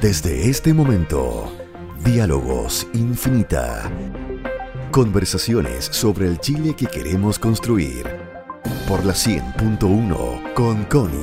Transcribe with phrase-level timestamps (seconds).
[0.00, 1.52] Desde este momento,
[2.02, 3.90] Diálogos Infinita.
[4.90, 8.06] Conversaciones sobre el Chile que queremos construir.
[8.88, 11.20] Por la 100.1 con Connie.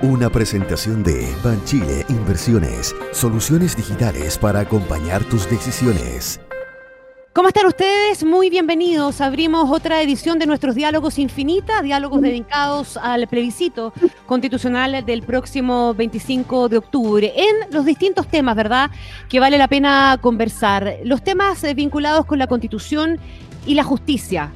[0.00, 2.94] Una presentación de Banchile Inversiones.
[3.12, 6.40] Soluciones digitales para acompañar tus decisiones.
[7.36, 8.24] ¿Cómo están ustedes?
[8.24, 9.20] Muy bienvenidos.
[9.20, 13.92] Abrimos otra edición de nuestros Diálogos Infinita, diálogos dedicados al plebiscito
[14.24, 18.90] constitucional del próximo 25 de octubre, en los distintos temas, ¿verdad?,
[19.28, 20.96] que vale la pena conversar.
[21.04, 23.20] Los temas eh, vinculados con la constitución
[23.66, 24.50] y la justicia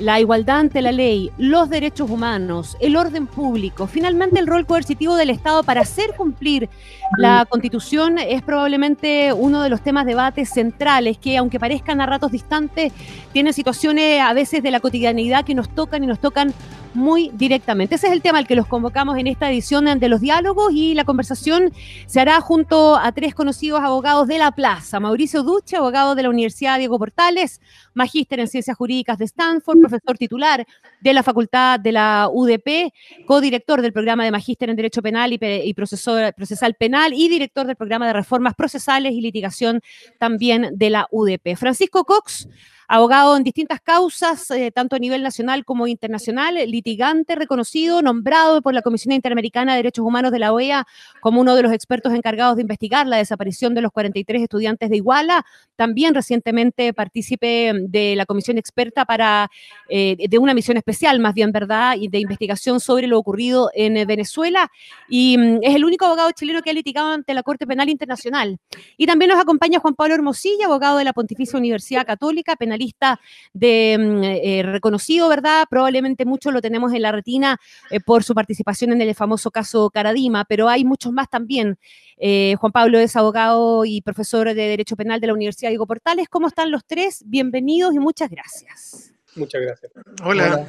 [0.00, 5.16] la igualdad ante la ley, los derechos humanos, el orden público, finalmente el rol coercitivo
[5.16, 6.68] del Estado para hacer cumplir
[7.16, 12.06] la Constitución es probablemente uno de los temas de debate centrales que, aunque parezcan a
[12.06, 12.92] ratos distantes,
[13.32, 16.52] tienen situaciones a veces de la cotidianidad que nos tocan y nos tocan
[16.94, 17.94] muy directamente.
[17.94, 20.94] Ese es el tema al que los convocamos en esta edición de los diálogos y
[20.94, 21.72] la conversación
[22.06, 25.00] se hará junto a tres conocidos abogados de la plaza.
[25.00, 27.60] Mauricio Duche, abogado de la Universidad Diego Portales,
[27.94, 30.66] magíster en Ciencias Jurídicas de Stanford, profesor titular
[31.00, 32.92] de la Facultad de la UDP,
[33.26, 37.76] codirector del programa de magíster en Derecho Penal y, y procesal penal y director del
[37.76, 39.80] programa de reformas procesales y litigación
[40.18, 41.56] también de la UDP.
[41.56, 42.48] Francisco Cox,
[42.88, 48.72] abogado en distintas causas, eh, tanto a nivel nacional como internacional, litigante reconocido, nombrado por
[48.72, 50.86] la Comisión Interamericana de Derechos Humanos de la OEA
[51.20, 54.96] como uno de los expertos encargados de investigar la desaparición de los 43 estudiantes de
[54.96, 55.44] Iguala,
[55.76, 59.50] también recientemente partícipe de la Comisión Experta para,
[59.90, 64.06] eh, de una misión especial, más bien, ¿verdad?, y de investigación sobre lo ocurrido en
[64.06, 64.70] Venezuela,
[65.10, 68.58] y mm, es el único abogado chileno que ha litigado ante la Corte Penal Internacional.
[68.96, 73.20] Y también nos acompaña Juan Pablo Hermosilla, abogado de la Pontificia Universidad Católica, penal lista
[73.52, 75.66] de mm, eh, reconocido, ¿verdad?
[75.68, 77.58] Probablemente mucho lo tenemos en la retina
[77.90, 81.78] eh, por su participación en el famoso caso Caradima, pero hay muchos más también.
[82.16, 86.28] Eh, Juan Pablo es abogado y profesor de Derecho Penal de la Universidad Diego Portales.
[86.28, 87.22] ¿Cómo están los tres?
[87.26, 89.12] Bienvenidos y muchas gracias.
[89.36, 89.92] Muchas gracias.
[90.24, 90.66] Hola.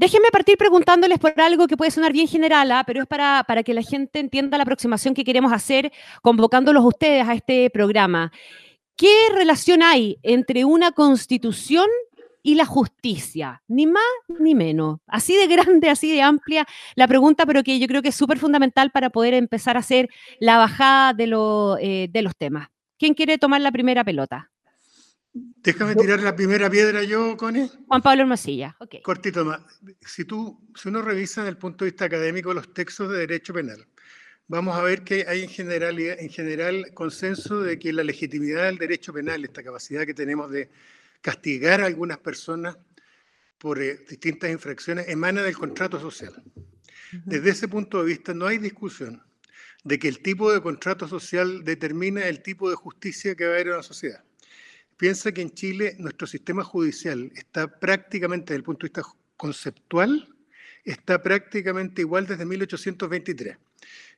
[0.00, 2.84] Déjenme partir preguntándoles por algo que puede sonar bien general, ¿ah?
[2.86, 5.92] pero es para, para que la gente entienda la aproximación que queremos hacer
[6.22, 8.32] convocándolos a ustedes a este programa.
[8.96, 11.88] ¿Qué relación hay entre una constitución
[12.42, 13.62] y la justicia?
[13.68, 14.02] Ni más
[14.38, 15.00] ni menos.
[15.06, 18.38] Así de grande, así de amplia la pregunta, pero que yo creo que es súper
[18.38, 20.08] fundamental para poder empezar a hacer
[20.38, 21.24] la bajada de,
[21.80, 22.68] eh, de los temas.
[22.98, 24.50] ¿Quién quiere tomar la primera pelota?
[25.32, 27.70] Déjame tirar la primera piedra yo, Connie.
[27.86, 28.76] Juan Pablo Hermosilla.
[29.02, 29.60] Cortito más.
[30.00, 33.54] Si, tú, si uno revisa desde el punto de vista académico los textos de derecho
[33.54, 33.86] penal,
[34.50, 38.78] vamos a ver que hay en general, en general consenso de que la legitimidad del
[38.78, 40.68] derecho penal, esta capacidad que tenemos de
[41.20, 42.76] castigar a algunas personas
[43.58, 46.42] por eh, distintas infracciones, emana del contrato social.
[47.24, 49.22] Desde ese punto de vista no hay discusión
[49.84, 53.54] de que el tipo de contrato social determina el tipo de justicia que va a
[53.54, 54.24] haber en la sociedad.
[54.96, 59.02] Piensa que en Chile nuestro sistema judicial está prácticamente, desde el punto de vista
[59.36, 60.28] conceptual,
[60.84, 63.56] está prácticamente igual desde 1823.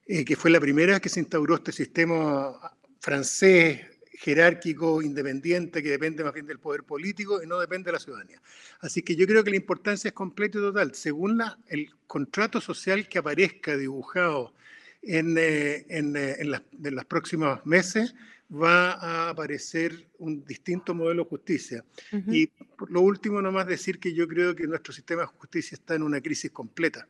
[0.07, 2.59] Eh, que fue la primera que se instauró este sistema
[3.01, 3.81] francés
[4.23, 8.41] jerárquico, independiente, que depende más bien del poder político y no depende de la ciudadanía.
[8.81, 10.95] Así que yo creo que la importancia es completa y total.
[10.95, 14.55] Según la, el contrato social que aparezca dibujado
[15.03, 18.15] en, eh, en, eh, en, las, en los próximos meses,
[18.53, 21.85] va a aparecer un distinto modelo de justicia.
[22.29, 25.95] Y por lo último, nomás decir que yo creo que nuestro sistema de justicia está
[25.95, 27.09] en una crisis completa.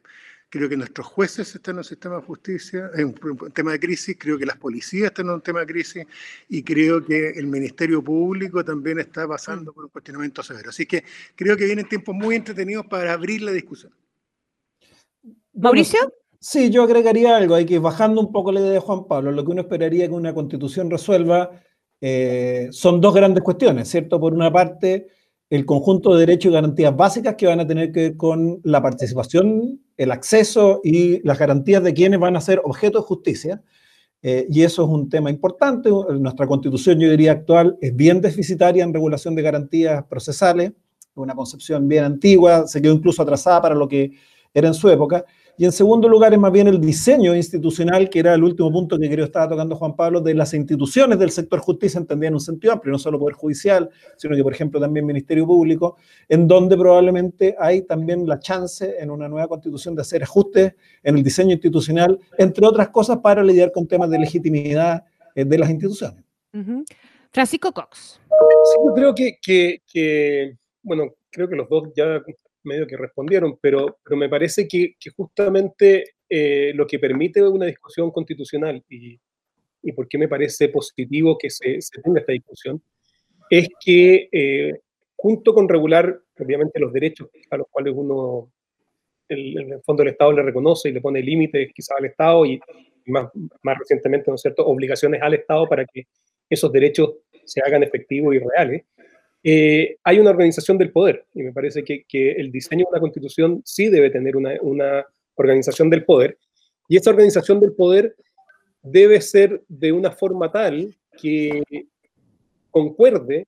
[0.52, 4.14] Creo que nuestros jueces están en un sistema de justicia, en un tema de crisis,
[4.18, 6.04] creo que las policías están en un tema de crisis
[6.46, 9.74] y creo que el Ministerio Público también está pasando mm.
[9.74, 10.68] por un cuestionamiento severo.
[10.68, 11.04] Así que
[11.36, 13.94] creo que vienen tiempos muy entretenidos para abrir la discusión.
[15.54, 16.12] Mauricio.
[16.38, 19.42] Sí, yo agregaría algo, hay que bajando un poco la idea de Juan Pablo, lo
[19.42, 21.50] que uno esperaría que una constitución resuelva
[21.98, 24.20] eh, son dos grandes cuestiones, ¿cierto?
[24.20, 25.06] Por una parte,
[25.48, 28.82] el conjunto de derechos y garantías básicas que van a tener que ver con la
[28.82, 33.62] participación, el acceso y las garantías de quienes van a ser objeto de justicia.
[34.22, 35.90] Eh, y eso es un tema importante.
[35.90, 40.72] Nuestra constitución, yo diría, actual es bien deficitaria en regulación de garantías procesales,
[41.14, 44.12] una concepción bien antigua, se quedó incluso atrasada para lo que
[44.54, 45.24] era en su época.
[45.62, 48.98] Y en segundo lugar es más bien el diseño institucional, que era el último punto
[48.98, 52.40] que creo estaba tocando Juan Pablo, de las instituciones del sector justicia, entendida en un
[52.40, 55.98] sentido amplio, no solo Poder Judicial, sino que, por ejemplo, también Ministerio Público,
[56.28, 61.16] en donde probablemente hay también la chance en una nueva constitución de hacer ajustes en
[61.16, 65.04] el diseño institucional, entre otras cosas, para lidiar con temas de legitimidad
[65.36, 66.24] eh, de las instituciones.
[67.30, 68.20] Francisco Cox.
[68.84, 69.38] yo creo que,
[69.86, 72.20] que, bueno, creo que los dos ya
[72.64, 78.10] medio que respondieron, pero, pero me parece que, justamente eh, lo que permite una discusión
[78.10, 79.18] constitucional y,
[79.82, 82.82] y por qué me parece positivo que se, tenga esta discusión,
[83.50, 84.80] es que eh,
[85.16, 88.50] junto con regular, obviamente, los derechos a los cuales uno,
[89.28, 92.60] el, el fondo del Estado le reconoce y le pone límites quizás al Estado y,
[93.06, 93.28] más,
[93.62, 96.06] más recientemente, ¿no es cierto?, obligaciones al Estado para que
[96.48, 98.84] esos derechos se hagan efectivos y reales,
[99.44, 103.00] eh, hay una organización del poder y me parece que, que, el diseño de una
[103.00, 105.04] constitución sí debe tener una, una
[105.34, 106.38] organización del poder
[106.88, 108.14] y esa organización del poder
[108.82, 111.62] debe ser de una forma tal que
[112.70, 113.46] concuerde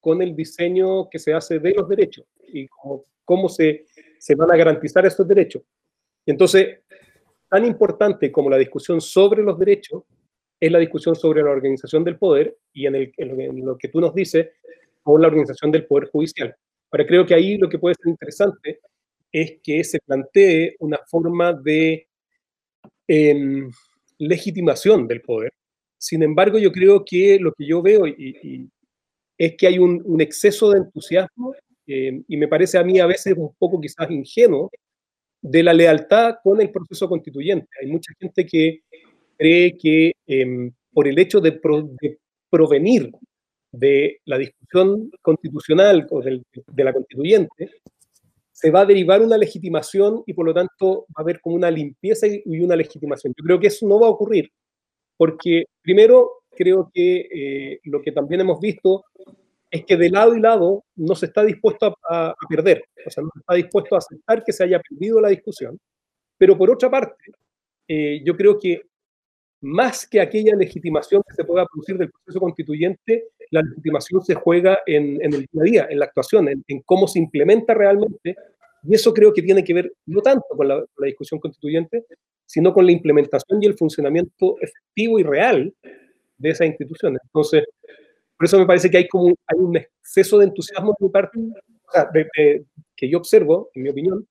[0.00, 3.86] con el diseño que se hace de los derechos y cómo, cómo se,
[4.18, 5.62] se van a garantizar estos derechos.
[6.26, 6.80] Y entonces,
[7.48, 10.04] tan importante como la discusión sobre los derechos
[10.60, 14.00] es la discusión sobre la organización del poder y en, el, en lo que tú
[14.00, 14.48] nos dices,
[15.04, 16.56] con la organización del poder judicial.
[16.90, 18.80] Ahora, creo que ahí lo que puede ser interesante
[19.30, 22.08] es que se plantee una forma de
[23.06, 23.62] eh,
[24.18, 25.52] legitimación del poder.
[25.98, 30.78] Sin embargo, yo creo que lo que yo veo es que hay un, exceso de
[30.78, 31.54] entusiasmo
[31.86, 34.70] eh, y me parece a mí a veces un poco quizás ingenuo
[35.42, 37.68] de la lealtad con el proceso constituyente.
[37.80, 38.80] Hay mucha gente que
[39.36, 41.60] cree que em, por el hecho de,
[42.50, 43.10] provenir
[43.78, 46.06] de la discusión constitucional
[46.66, 47.70] de la constituyente,
[48.52, 51.70] se va a derivar una legitimación y por lo tanto va a haber como una
[51.70, 53.34] limpieza y una legitimación.
[53.36, 54.50] Yo creo que eso no va a ocurrir,
[55.16, 59.04] porque primero creo que eh, lo que también hemos visto
[59.70, 63.30] es que de lado y lado no se está dispuesto a, perder, o sea, no
[63.34, 65.76] se está dispuesto a aceptar que se haya perdido la discusión,
[66.38, 67.32] pero por otra parte,
[67.88, 68.82] eh, yo creo que
[69.64, 74.78] más que aquella legitimación que se pueda producir del proceso constituyente, la legitimación se juega
[74.86, 78.36] en, el día a día, en la actuación, en, cómo se implementa realmente
[78.86, 82.04] y eso creo que tiene que ver no tanto con la, discusión constituyente,
[82.44, 85.72] sino con la implementación y el funcionamiento efectivo y real
[86.36, 87.20] de esas instituciones.
[87.24, 87.64] Entonces,
[88.36, 91.38] por eso me parece que hay como hay un exceso de entusiasmo de mi parte,
[92.96, 94.26] que yo observo, en mi opinión,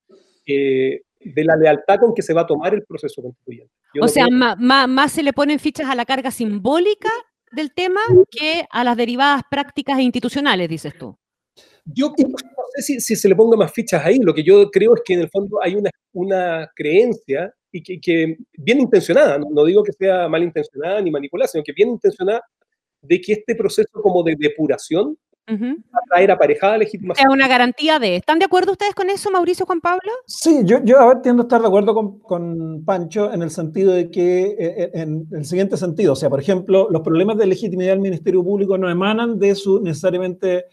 [0.46, 3.72] eh, de la lealtad con que se va a tomar el proceso constituyente.
[4.02, 7.10] o sea, más, se le ponen fichas a la carga simbólica
[7.54, 11.18] del tema que a las derivadas prácticas e institucionales, dices tú.
[11.86, 12.38] Yo no
[12.76, 14.18] sé si, se le ponga más fichas ahí.
[14.20, 18.38] Lo que yo creo es que en el fondo hay una, una creencia y que,
[18.54, 22.42] bien intencionada, no, digo que sea mal intencionada ni manipulada, sino que bien intencionada
[23.02, 25.18] de que este proceso como de depuración
[25.50, 27.28] va a traer aparejada legitimación.
[27.28, 28.16] Es una garantía de.
[28.16, 30.12] ¿Están de acuerdo ustedes con eso, Mauricio Juan Pablo?
[30.26, 33.52] Sí, yo, yo a ver, tiendo a estar de acuerdo con, con, Pancho en el
[33.52, 37.38] sentido de que, eh, eh, en el siguiente sentido, o sea, por ejemplo, los problemas
[37.38, 40.66] de legitimidad del Ministerio Público no emanan de su necesariamente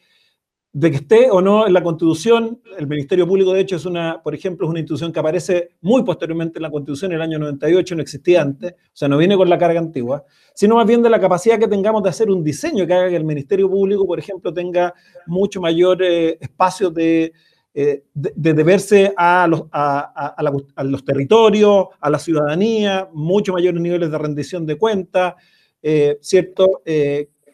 [0.72, 4.22] de que esté o no en la Constitución, el Ministerio Público, de hecho, es una,
[4.22, 7.38] por ejemplo, es una institución que aparece muy posteriormente en la Constitución, en el año
[7.40, 10.24] 98, no existía antes, o sea, no viene con la carga antigua,
[10.54, 13.16] sino más bien de la capacidad que tengamos de hacer un diseño que haga que
[13.16, 14.94] el Ministerio Público, por ejemplo, tenga
[15.26, 17.32] mucho mayor eh, espacio de,
[17.74, 24.08] eh, de, deberse a los, a, a, los, territorios, a la ciudadanía, mucho mayores niveles
[24.08, 25.34] de rendición de cuentas,
[25.82, 26.82] eh, ¿cierto?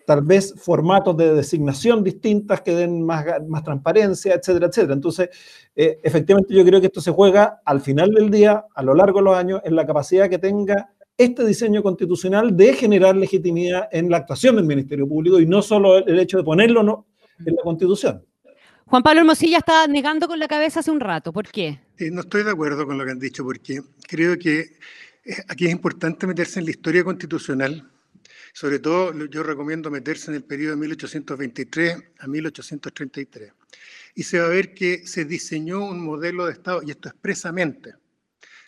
[0.06, 4.94] Tal vez formatos de designación distintas que den más, más transparencia, etcétera, etcétera.
[4.94, 5.28] Entonces,
[5.74, 9.18] eh, efectivamente yo creo que esto se juega al final del día, a lo largo
[9.18, 14.08] de los años, en la capacidad que tenga este diseño constitucional de generar legitimidad en
[14.08, 17.06] la actuación del Ministerio Público y no solo el hecho de ponerlo no,
[17.44, 18.24] en la Constitución.
[18.86, 21.32] Juan Pablo Hermosilla está negando con la cabeza hace un rato.
[21.32, 21.80] ¿Por qué?
[22.12, 25.72] no estoy de acuerdo con lo que han dicho, porque creo que eh, aquí es
[25.72, 27.90] importante meterse en la historia constitucional
[28.56, 33.52] sobre todo yo recomiendo meterse en el periodo de 1823 a 1833.
[34.14, 37.96] Y se va a ver que se diseñó un modelo de Estado, y esto expresamente,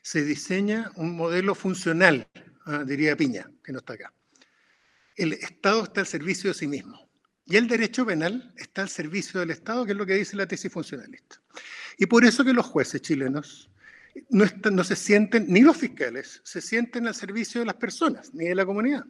[0.03, 2.29] se diseña un modelo funcional,
[2.67, 4.13] ah, diría Piña, que no está acá.
[5.17, 7.09] El Estado está al servicio de sí mismo.
[7.47, 10.47] Y el derecho penal está al servicio del Estado, que es lo que dice la
[10.47, 11.41] tesis funcionalista.
[11.97, 13.71] Y por eso que los jueces chilenos
[14.31, 18.47] no, no se sienten, ni los fiscales, se sienten al servicio de las personas, ni
[18.47, 19.05] de la comunidad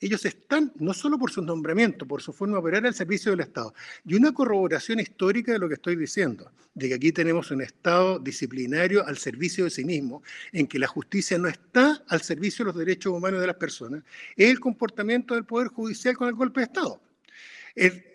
[0.00, 3.40] ellos están, no solo por su nombramiento, por su forma de operar al servicio del
[3.40, 3.74] Estado.
[4.04, 8.18] Y una corroboración histórica de lo que estoy diciendo, de que aquí tenemos un Estado
[8.18, 12.72] disciplinario al servicio de sí mismo, en que la justicia no está al servicio de
[12.72, 14.02] los derechos humanos de las personas,
[14.36, 17.00] es el comportamiento del Poder Judicial con el golpe de Estado.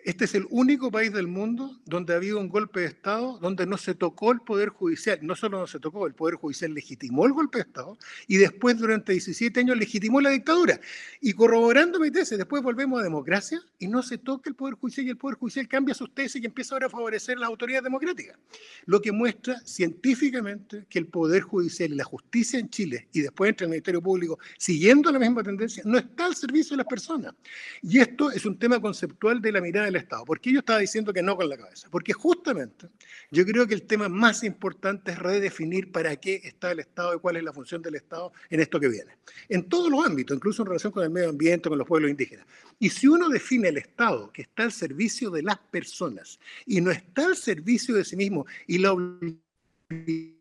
[0.04, 3.66] Este es el único país del mundo donde ha habido un golpe de Estado, donde
[3.66, 7.26] no se tocó el Poder Judicial, no solo no se tocó, el Poder Judicial legitimó
[7.26, 10.80] el golpe de Estado y después durante 17 años legitimó la dictadura.
[11.20, 15.06] Y corroborando mi tesis, después volvemos a democracia y no se toca el Poder Judicial
[15.06, 18.38] y el Poder Judicial cambia sus tesis y empieza ahora a favorecer las autoridades democráticas.
[18.86, 23.50] Lo que muestra científicamente que el Poder Judicial y la justicia en Chile y después
[23.50, 27.34] entre el Ministerio Público, siguiendo la misma tendencia, no está al servicio de las personas.
[27.82, 30.24] Y esto es un tema conceptual de la mirada del Estado.
[30.24, 31.88] ¿Por qué yo estaba diciendo que no con la cabeza?
[31.90, 32.88] Porque justamente
[33.30, 37.18] yo creo que el tema más importante es redefinir para qué está el Estado y
[37.18, 39.16] cuál es la función del Estado en esto que viene.
[39.48, 42.46] En todos los ámbitos, incluso en relación con el medio ambiente, con los pueblos indígenas.
[42.78, 46.90] Y si uno define el Estado que está al servicio de las personas y no
[46.90, 50.40] está al servicio de sí mismo y la obligación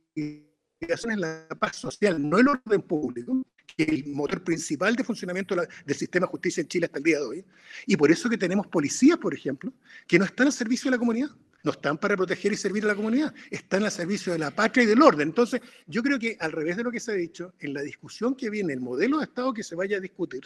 [0.80, 3.44] es la paz social, no el orden público,
[3.84, 7.26] el motor principal de funcionamiento del sistema de justicia en Chile hasta el día de
[7.26, 7.46] hoy.
[7.86, 9.74] Y por eso que tenemos policías, por ejemplo,
[10.08, 11.30] que no están al servicio de la comunidad.
[11.62, 14.84] No están para proteger y servir a la comunidad, están al servicio de la patria
[14.84, 15.28] y del orden.
[15.28, 18.34] Entonces, yo creo que al revés de lo que se ha dicho, en la discusión
[18.34, 20.44] que viene, el modelo de Estado que se vaya a discutir,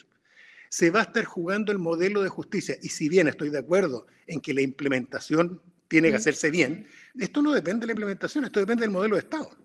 [0.70, 2.76] se va a estar jugando el modelo de justicia.
[2.82, 6.88] Y si bien estoy de acuerdo en que la implementación tiene que hacerse bien,
[7.20, 9.56] esto no depende de la implementación, esto depende del modelo de Estado.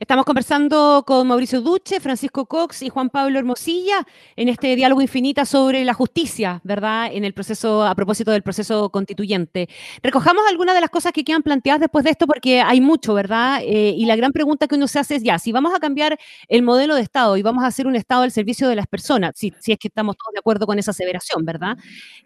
[0.00, 5.44] Estamos conversando con Mauricio Duche, Francisco Cox y Juan Pablo Hermosilla en este diálogo infinita
[5.44, 7.10] sobre la justicia, ¿verdad?
[7.12, 9.68] En el proceso, a propósito del proceso constituyente.
[10.02, 13.60] Recojamos algunas de las cosas que quedan planteadas después de esto porque hay mucho, ¿verdad?
[13.62, 16.18] Eh, y la gran pregunta que uno se hace es ya, si vamos a cambiar
[16.48, 19.32] el modelo de Estado y vamos a hacer un Estado al servicio de las personas,
[19.36, 21.76] si, si es que estamos todos de acuerdo con esa aseveración, ¿verdad?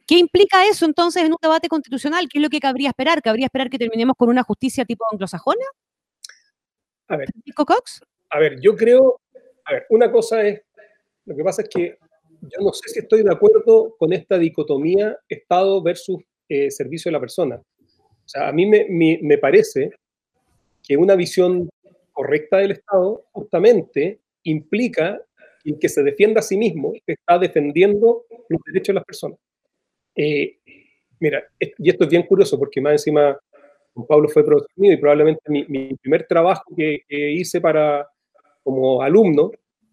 [0.07, 2.29] ¿Qué implica eso entonces en un debate constitucional?
[2.29, 3.21] ¿Qué es lo que cabría esperar?
[3.21, 5.65] ¿Cabría esperar que terminemos con una justicia tipo anglosajona?
[7.09, 8.01] A ver, Cox?
[8.31, 9.21] A ver, yo creo,
[9.65, 10.63] a ver, una cosa es,
[11.27, 11.99] lo que pasa es que
[12.43, 17.13] yo no sé si estoy de acuerdo con esta dicotomía Estado versus eh, servicio de
[17.15, 17.57] la persona.
[17.57, 19.91] O sea, a mí me, me, parece
[20.83, 21.69] que una visión
[22.13, 25.21] correcta del Estado justamente implica
[25.63, 29.39] que que se defienda a sí mismo está defendiendo los derechos de las personas.
[30.15, 30.59] Eh,
[31.21, 33.39] mira, y esto es bien curioso porque más encima
[34.09, 38.09] Pablo fue profesor mío y probablemente mi, primer trabajo que, hice para,
[38.63, 39.53] como alumno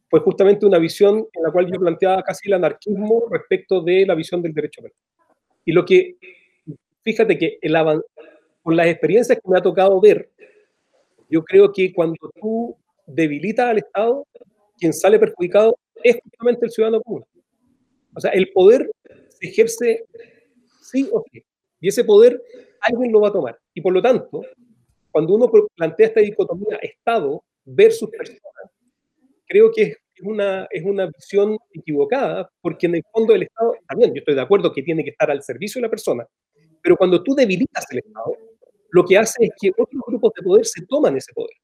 [0.09, 4.15] fue justamente una visión en la cual yo planteaba casi el anarquismo respecto de la
[4.15, 4.95] visión del derecho penal.
[5.63, 6.17] Y lo que,
[7.03, 7.75] fíjate que el
[8.61, 10.29] con las experiencias que me ha tocado ver,
[11.29, 14.27] yo creo que cuando tú debilitas al Estado,
[14.77, 17.23] quien sale perjudicado es justamente el ciudadano común.
[18.15, 18.89] O sea, el poder
[19.29, 20.03] se ejerce
[20.81, 21.43] sí o sí.
[21.79, 22.41] Y ese poder
[22.81, 23.59] alguien lo va a tomar.
[23.73, 24.41] Y por lo tanto,
[25.11, 28.39] cuando uno plantea esta dicotomía Estado versus persona,
[29.45, 34.13] creo que es una, es una visión equivocada, porque en el fondo el Estado, también
[34.13, 36.25] yo estoy de acuerdo que tiene que estar al servicio de la persona,
[36.81, 38.35] pero cuando tú debilitas el Estado,
[38.91, 41.55] lo que hace es que otros grupos de poder se toman ese poder.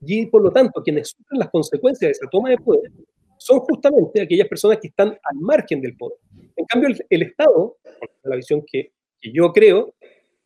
[0.00, 2.90] Y por lo tanto, quienes sufren las consecuencias de esa toma de poder
[3.38, 6.18] son justamente aquellas personas que están al margen del poder.
[6.56, 7.76] En cambio, el, Estado,
[8.22, 9.94] la visión que yo creo,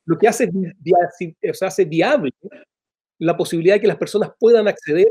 [0.08, 0.50] lo que hace
[1.42, 2.30] es, hace viable
[3.18, 5.08] la posibilidad de que las personas puedan acceder,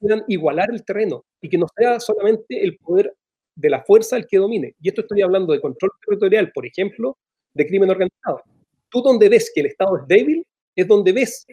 [0.00, 3.14] puedan igualar el terreno y que no sea solamente el poder
[3.54, 4.74] de la fuerza el que domine.
[4.80, 7.16] Y esto estoy hablando de control territorial, por ejemplo,
[7.54, 8.42] de crimen organizado.
[8.88, 11.46] Tú donde ves que el Estado es débil, es donde ves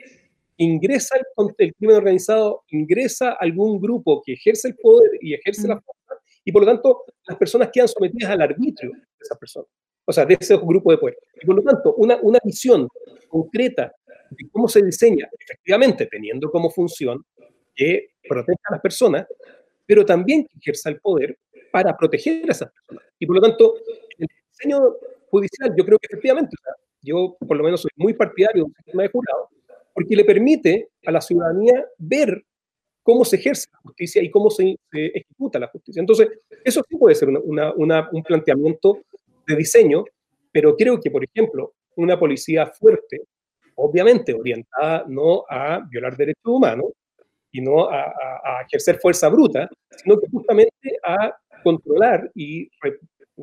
[0.58, 1.26] ingresa el,
[1.60, 6.52] el crimen organizado, ingresa algún grupo que ejerce el poder y ejerce la fuerza, y
[6.52, 9.70] por lo tanto las personas quedan sometidas al arbitrio de esas personas
[10.06, 11.18] o sea, de ese grupo de poder.
[11.42, 12.88] Y por lo tanto, una, una visión
[13.28, 13.94] concreta
[14.30, 17.24] de cómo se diseña, efectivamente teniendo como función
[17.76, 19.28] que proteja a las personas,
[19.86, 21.38] pero también que ejerza el poder
[21.72, 23.04] para proteger a esas personas.
[23.20, 23.76] Y por lo tanto,
[24.18, 24.80] el diseño
[25.30, 26.56] judicial, yo creo que efectivamente,
[27.02, 29.50] yo por lo menos soy muy partidario de un sistema de jurado,
[29.94, 32.44] porque le permite a la ciudadanía ver
[33.04, 36.00] cómo se ejerce la justicia y cómo se, ejecuta la justicia.
[36.00, 36.30] Entonces,
[36.64, 39.00] eso sí puede ser una, una, un planteamiento
[39.48, 40.06] de diseño,
[40.52, 43.22] pero creo que, por ejemplo, una policía fuerte,
[43.76, 46.92] obviamente orientada no a violar derechos humanos
[47.52, 48.12] y no a,
[48.68, 52.70] ejercer fuerza bruta, sino que justamente a controlar y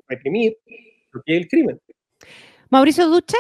[0.09, 0.57] reprimir
[1.12, 1.80] lo que es el crimen.
[2.71, 3.37] Mauricio Duche.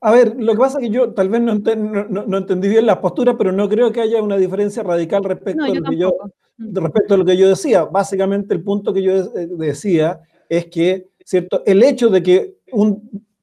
[0.00, 2.98] A ver, lo que pasa es que yo tal vez no, no, entendí bien las
[2.98, 6.12] posturas, pero no creo que haya una diferencia radical respecto, a lo que yo,
[6.56, 7.84] respecto a lo que yo decía.
[7.84, 11.62] Básicamente el punto que yo eh, decía es que ¿cierto?
[11.66, 12.54] El hecho de que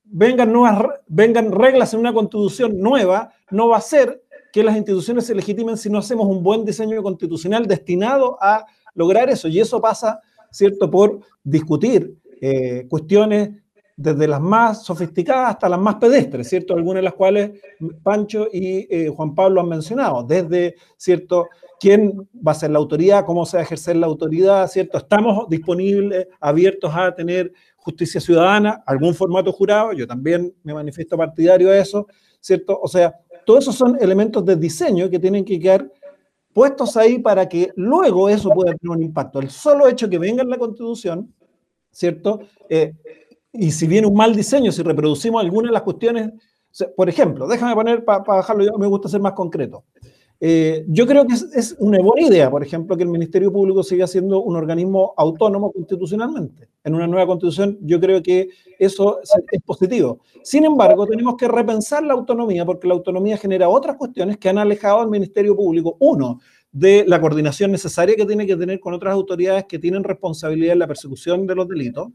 [0.06, 5.28] vengan, nuevas, vengan reglas en una constitución nueva no va a hacer que las instituciones
[5.28, 8.66] se legitimen si no hacemos un buen diseño constitucional destinado a
[8.96, 9.48] lograr eso.
[9.50, 13.52] Y eso pasa, ¿cierto?, por discutir eh, cuestiones
[13.96, 16.74] desde las más sofisticadas hasta las más pedestres, ¿cierto?
[16.74, 17.52] Algunas de las cuales
[18.02, 21.50] Pancho y eh, Juan Pablo han mencionado, desde, ¿cierto?
[21.80, 23.26] ¿Quién va a ser la autoridad?
[23.26, 24.68] ¿Cómo se va a ejercer la autoridad?
[24.68, 24.98] ¿Cierto?
[24.98, 27.52] Estamos disponibles, abiertos a tener
[27.86, 32.08] justicia ciudadana, algún formato jurado, yo también me manifiesto partidario de eso,
[32.42, 32.80] ¿cierto?
[32.82, 33.14] O sea,
[33.46, 35.88] todos esos son elementos de diseño que tienen que quedar
[36.52, 39.40] puestos ahí para que luego eso pueda tener un impacto.
[39.40, 41.32] El solo hecho que venga en la Constitución,
[41.92, 42.40] ¿cierto?
[42.68, 42.94] Eh,
[43.54, 46.32] y si viene un mal diseño, si reproducimos algunas de las cuestiones,
[46.96, 49.84] por ejemplo, déjame poner para bajarlo, yo me gusta ser más concreto.
[50.40, 54.06] Eh, yo creo que es, una buena idea, por ejemplo, que el Ministerio Público siga
[54.06, 56.68] siendo un organismo autónomo constitucionalmente.
[56.84, 60.20] En una nueva constitución yo creo que eso es positivo.
[60.44, 64.58] Sin embargo, tenemos que repensar la autonomía porque la autonomía genera otras cuestiones que han
[64.58, 65.96] alejado al Ministerio Público.
[66.00, 66.40] Uno,
[66.72, 70.80] de la coordinación necesaria que tiene que tener con otras autoridades que tienen responsabilidad en
[70.80, 72.10] la persecución de los delitos.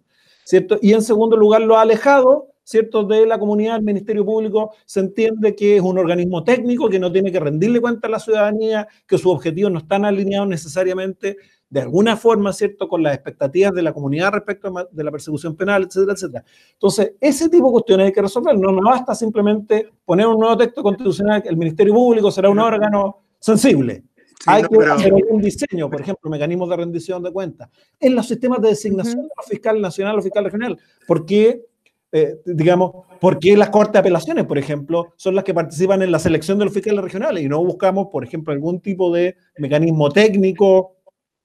[0.45, 0.79] ¿cierto?
[0.83, 4.73] Y en segundo lugar, lo ha alejado, ¿cierto?, de la comunidad del Ministerio Público.
[4.87, 8.21] Se entiende que es un organismo técnico que no tiene que rendirle cuenta a la
[8.21, 11.37] ciudadanía, que sus objetivos no están alineados necesariamente
[11.69, 15.83] de alguna forma, ¿cierto?, con las expectativas de la comunidad respecto de la persecución penal,
[15.83, 16.45] etcétera, etcétera.
[16.75, 18.57] Entonces, ese tipo de cuestiones hay que resolver.
[18.57, 22.61] No, no basta simplemente poner un nuevo texto constitucional, que el Ministerio Público será un
[22.61, 24.05] órgano sensible.
[24.47, 27.69] Hay que hacer un diseño, por ejemplo, mecanismos de rendición de cuentas.
[27.99, 30.79] En los sistemas de designación de los fiscal nacional o fiscal regional.
[31.07, 31.67] ¿Por qué,
[32.13, 36.11] eh, digamos, por qué las cortes de apelaciones, por ejemplo, son las que participan en
[36.11, 40.11] la selección de los fiscales regionales y no buscamos, por ejemplo, algún tipo de mecanismo
[40.11, 40.97] técnico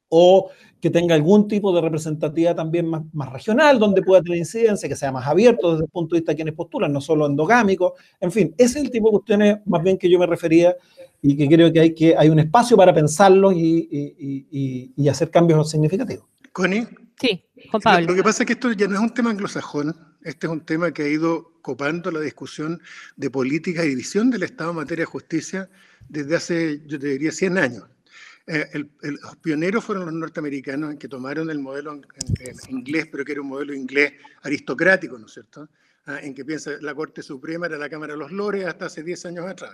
[0.10, 4.88] o que tenga algún tipo de representatividad también más, más, regional, donde pueda tener incidencia,
[4.88, 7.96] que sea más abierto desde el punto de vista de quienes postulan, no solo endogámico.
[8.20, 10.76] En fin, ese es el tipo de cuestiones más bien que yo me refería
[11.22, 15.32] y que creo que hay, que, hay un espacio para pensarlo y, y, y, hacer
[15.32, 16.26] cambios significativos.
[16.56, 16.88] Connie.
[17.20, 18.08] Sí, Juan Pablo.
[18.08, 19.94] Lo que pasa es que esto ya no es un tema anglosajón,
[20.24, 22.82] este es un tema que ha ido copando la discusión
[23.18, 25.70] de política y división del Estado en materia de justicia
[26.08, 27.84] desde hace, yo te diría, 100 años.
[28.48, 32.06] Eh, el, los pioneros fueron los norteamericanos en que tomaron el modelo en,
[32.70, 35.68] inglés, pero que era un modelo inglés aristocrático, ¿no es cierto?
[36.06, 39.04] Ah, en que piensa la Corte Suprema era la Cámara de los Lores hasta hace
[39.04, 39.72] 10 años atrás.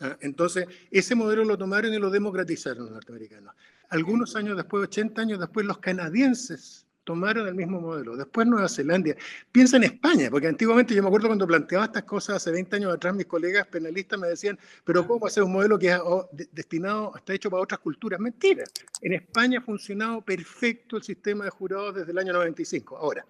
[0.00, 3.54] Ah, entonces, ese modelo lo tomaron y lo democratizaron los norteamericanos.
[3.90, 8.18] Algunos años después, 80 años después, los canadienses tomaron el mismo modelo.
[8.18, 9.16] Después Nueva Zelanda.
[9.50, 12.92] Piensa en España, porque antiguamente yo me acuerdo cuando planteaba estas cosas hace 20 años
[12.92, 17.14] atrás, mis colegas penalistas me decían, pero ¿cómo hacer un modelo que es oh, destinado,
[17.16, 18.20] está hecho para otras culturas?
[18.20, 18.64] Mentira.
[19.00, 22.98] En España ha funcionado perfecto el sistema de jurados desde el año 95.
[22.98, 23.24] Ahora,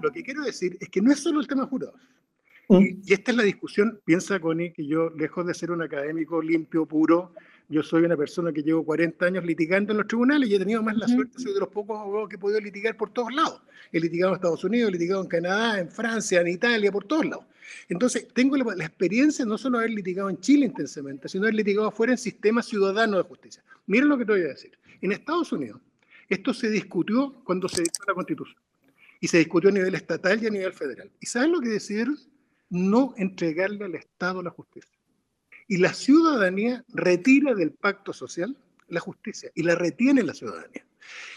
[0.00, 2.00] lo que quiero decir es que no es solo el tema de jurados.
[2.68, 2.76] Mm.
[2.76, 6.40] Y, y esta es la discusión, piensa Connie, que yo, lejos de ser un académico
[6.40, 7.32] limpio, puro,
[7.68, 10.82] yo soy una persona que llevo 40 años litigando en los tribunales y he tenido
[10.82, 13.62] más la suerte, soy de los pocos abogados que he podido litigar por todos lados.
[13.90, 17.24] He litigado en Estados Unidos, he litigado en Canadá, en Francia, en Italia, por todos
[17.24, 17.46] lados.
[17.88, 21.56] Entonces, tengo la, experiencia no solo de haber litigado en Chile intensamente, sino de haber
[21.56, 23.62] litigado afuera en sistema ciudadano de justicia.
[23.86, 24.78] Miren lo que te voy a decir.
[25.00, 25.80] En Estados Unidos,
[26.28, 28.58] esto se discutió cuando se dictó la Constitución.
[29.20, 31.10] Y se discutió a nivel estatal y a nivel federal.
[31.20, 32.18] ¿Y saben lo que decidieron?
[32.68, 34.98] No entregarle al Estado la justicia.
[35.68, 38.56] Y la ciudadanía retira del pacto social
[38.88, 40.84] la justicia y la retiene la ciudadanía.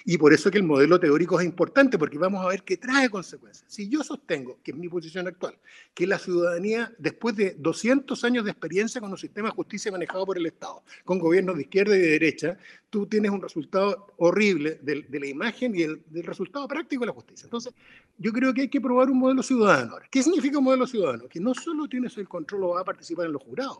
[0.06, 3.10] Y por eso que el modelo teórico es importante, porque vamos a ver qué trae
[3.10, 3.66] consecuencias.
[3.68, 5.58] Si yo sostengo, que es mi posición actual,
[5.94, 10.26] que la ciudadanía, después de 200 años de experiencia con un sistema de justicia manejado
[10.26, 12.58] por el Estado, con gobiernos de izquierda y de derecha,
[12.90, 17.14] tú tienes un resultado horrible de, la imagen y el, del resultado práctico de la
[17.14, 17.46] justicia.
[17.46, 17.74] Entonces,
[18.18, 19.98] yo creo que hay que probar un modelo ciudadano.
[20.10, 21.28] ¿Qué significa un modelo ciudadano?
[21.28, 23.80] Que no solo tienes el control o va a participar en los jurados,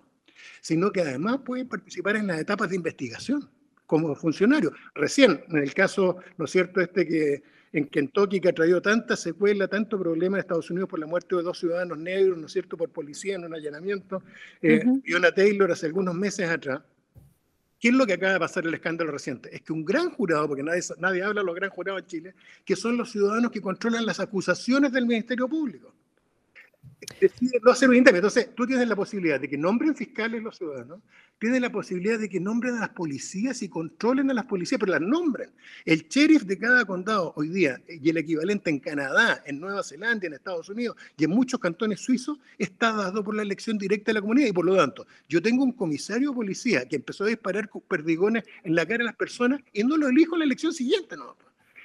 [0.62, 3.50] sino que además puede participar en las etapas de investigación
[3.86, 4.72] como funcionario.
[4.94, 9.16] Recién, en el caso, ¿no es cierto?, este que en Kentucky que ha traído tanta
[9.16, 12.52] secuela, tanto problema en Estados Unidos por la muerte de dos ciudadanos negros, ¿no es
[12.52, 14.24] cierto?, por policía en un allanamiento,
[14.62, 14.84] eh,
[15.36, 16.82] Taylor hace algunos meses atrás.
[17.80, 19.56] ¿Qué es lo que acaba de pasar el escándalo reciente?
[19.56, 22.36] Es que un gran jurado, porque nadie, nadie habla de los gran jurados en Chile,
[22.66, 25.94] que son los ciudadanos que controlan las acusaciones del Ministerio Público
[27.20, 28.20] decide no hacer un interés.
[28.20, 31.00] Entonces, tú tienes la posibilidad de que nombren fiscales los ciudadanos,
[31.40, 34.94] tienes la posibilidad de que nombren a las policías y controlen a las policías, pero
[34.94, 35.52] las nombren.
[35.86, 40.26] El sheriff de cada condado hoy día, y el equivalente en Canadá, en Nueva Zelanda,
[40.26, 44.16] en Estados Unidos y en muchos cantones suizos, está dado por la elección directa de
[44.16, 44.48] la comunidad.
[44.48, 48.44] Y por lo tanto, yo tengo un comisario de policía que empezó a disparar perdigones
[48.64, 51.36] en la cara de las personas y no lo elijo en la elección siguiente, no.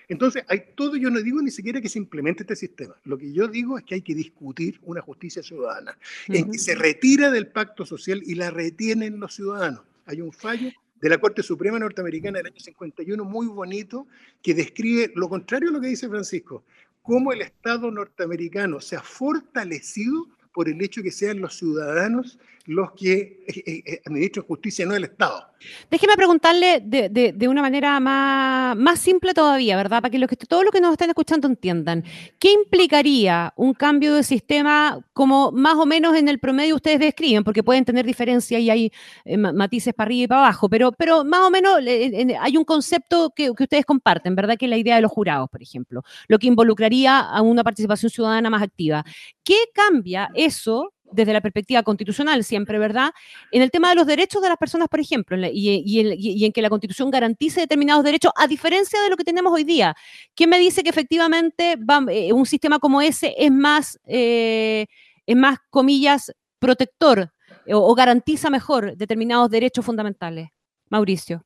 [0.09, 2.95] Entonces, hay todo, yo no digo ni siquiera que se implemente este sistema.
[3.05, 5.97] Lo que yo digo es que hay que discutir una justicia ciudadana,
[6.29, 9.83] en que se retira del pacto social y la retienen los ciudadanos.
[10.07, 14.07] Hay un fallo de la Corte Suprema Norteamericana del año 51 muy bonito
[14.41, 16.65] que describe lo contrario a lo que dice Francisco.
[17.03, 22.39] cómo el Estado norteamericano se ha fortalecido por el hecho de que sean los ciudadanos
[22.67, 25.49] los que eh, eh, eh, administran justicia, no el Estado.
[25.91, 30.03] Déjeme preguntarle de, una manera más, más, simple todavía, ¿verdad?
[30.03, 32.05] Para que, lo que todos los que nos están escuchando entiendan.
[32.41, 37.45] ¿Qué implicaría un cambio de sistema como más o menos en el promedio ustedes describen?
[37.45, 38.93] Porque pueden tener diferencias y hay
[39.37, 43.53] matices para arriba y para abajo, pero, pero más o menos hay un concepto que,
[43.57, 44.57] que ustedes comparten, ¿verdad?
[44.57, 48.11] Que es la idea de los jurados, por ejemplo, lo que involucraría a una participación
[48.11, 49.05] ciudadana más activa.
[49.45, 53.11] ¿Qué cambia eso desde la perspectiva constitucional siempre, ¿verdad?
[53.51, 56.71] En el tema de los derechos de las personas, por ejemplo, y, en que la
[56.71, 59.95] constitución garantice determinados derechos, a diferencia de lo que tenemos hoy día.
[60.35, 61.77] ¿Quién me dice que efectivamente
[62.11, 64.87] eh, un sistema como ese es más, eh,
[65.27, 67.33] es más, comillas, protector
[67.69, 70.49] o, o garantiza mejor determinados derechos fundamentales?
[70.91, 71.45] Mauricio.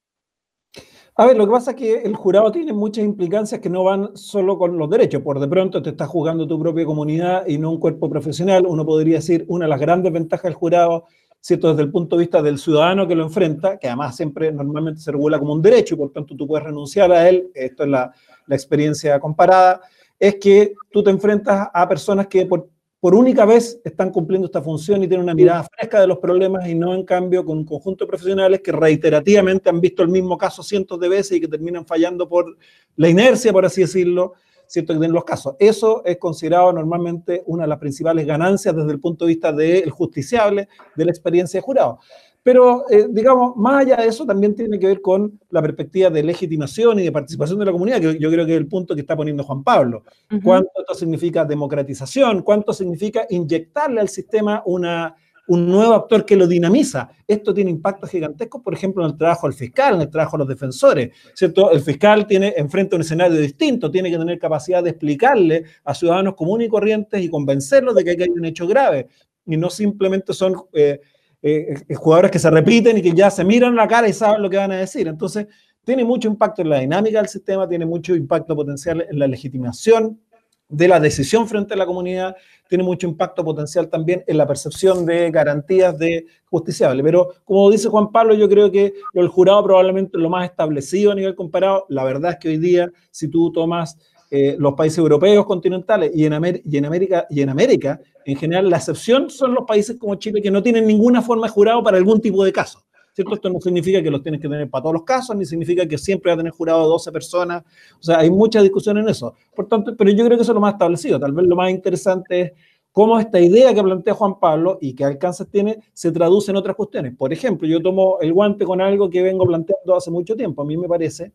[1.19, 4.15] A ver, lo que pasa es que el jurado tiene muchas implicancias que no van
[4.15, 5.23] solo con los derechos.
[5.23, 8.67] Por de pronto te estás jugando tu propia comunidad y no un cuerpo profesional.
[8.67, 11.05] Uno podría decir, una de las grandes ventajas del jurado,
[11.41, 11.71] ¿cierto?
[11.71, 15.11] Desde el punto de vista del ciudadano que lo enfrenta, que además siempre normalmente se
[15.11, 18.13] regula como un derecho y por tanto tú puedes renunciar a él, esto es la,
[18.47, 19.81] la experiencia comparada,
[20.19, 22.69] es que tú te enfrentas a personas que por
[23.01, 26.67] por única vez están cumpliendo esta función y tienen una mirada fresca de los problemas
[26.67, 30.39] y no en cambio con un conjunto de profesionales que reiterativamente han visto el mismo
[30.39, 32.57] caso cientos de veces y que terminan fallando por
[32.97, 34.35] la inercia, por así decirlo,
[34.67, 35.55] cierto que en los casos.
[35.59, 39.91] Eso es considerado normalmente una de las principales ganancias desde el punto de vista del
[39.91, 41.99] justiciable de la experiencia de jurado.
[42.47, 46.23] Pero, eh, digamos, más allá de eso, también tiene que ver con la perspectiva de
[46.23, 49.01] legitimación y de participación de la comunidad, que yo creo que es el punto que
[49.01, 50.05] está poniendo Juan Pablo.
[50.45, 52.43] ¿Cuánto esto significa democratización?
[52.43, 55.17] ¿Cuánto significa inyectarle al sistema una,
[55.49, 57.09] un nuevo actor que lo dinamiza.
[57.27, 60.39] Esto tiene impactos gigantescos, por ejemplo, en el trabajo del fiscal, en el trabajo de
[60.41, 61.71] los defensores, ¿cierto?
[61.71, 66.35] El fiscal tiene enfrente un escenario distinto, tiene que tener capacidad de explicarle a ciudadanos
[66.35, 69.09] comunes y corrientes y convencerlos de que hay un hecho grave,
[69.47, 71.01] y no simplemente son eh,
[71.43, 74.43] eh, eh, jugadores que se repiten y que ya se miran la cara y saben
[74.43, 75.07] lo que van a decir.
[75.07, 75.47] Entonces,
[75.85, 80.21] tiene mucho impacto en la dinámica del sistema, tiene mucho impacto potencial en la legitimación
[80.69, 82.35] de la decisión frente a la comunidad,
[82.69, 87.03] tiene mucho impacto potencial también en la percepción de garantías de justiciable.
[87.03, 91.15] Pero como dice Juan Pablo, yo creo que el jurado probablemente lo más establecido a
[91.15, 91.87] nivel comparado.
[91.89, 93.97] La verdad es que hoy día, si tú tomas
[94.31, 96.33] eh, los países europeos continentales y en,
[96.65, 100.43] y en, América, y en América, en general, la excepción son los países como Chile
[100.43, 102.86] que no tienen ninguna forma de jurado para algún tipo de caso.
[103.17, 103.35] ¿Cierto?
[103.35, 105.97] Esto no significa que los tienes que tener para todos los casos, ni significa que
[105.97, 107.65] siempre va a tener jurado 12 personas.
[107.99, 109.35] O sea, hay mucha discusión en eso.
[109.55, 111.19] Por tanto, pero yo creo que eso es lo más establecido.
[111.19, 112.53] Tal vez lo más interesante es
[112.93, 116.77] cómo esta idea que plantea Juan Pablo y que alcances tiene se traduce en otras
[116.77, 117.17] cuestiones.
[117.17, 120.61] Por ejemplo, yo tomo el guante con algo que vengo planteando hace mucho tiempo.
[120.61, 121.33] A mí me parece,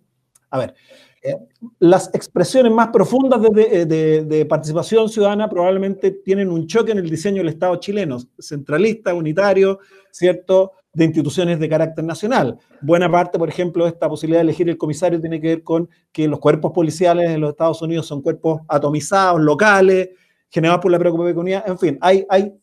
[0.52, 0.76] a ver,
[1.24, 1.36] eh,
[1.80, 7.38] las expresiones más profundas eh, de, participación ciudadana probablemente tienen un choque en el diseño
[7.38, 9.80] del Estado chileno, centralista, unitario,
[10.12, 10.74] ¿cierto?
[10.94, 12.58] De instituciones de carácter nacional.
[12.82, 16.28] Buena parte, por ejemplo, esta posibilidad de elegir el comisario tiene que ver con que
[16.28, 20.10] los cuerpos policiales en los Estados Unidos son cuerpos atomizados, locales,
[20.50, 21.64] generados por la comunidad.
[21.66, 22.54] En fin, hay, hay.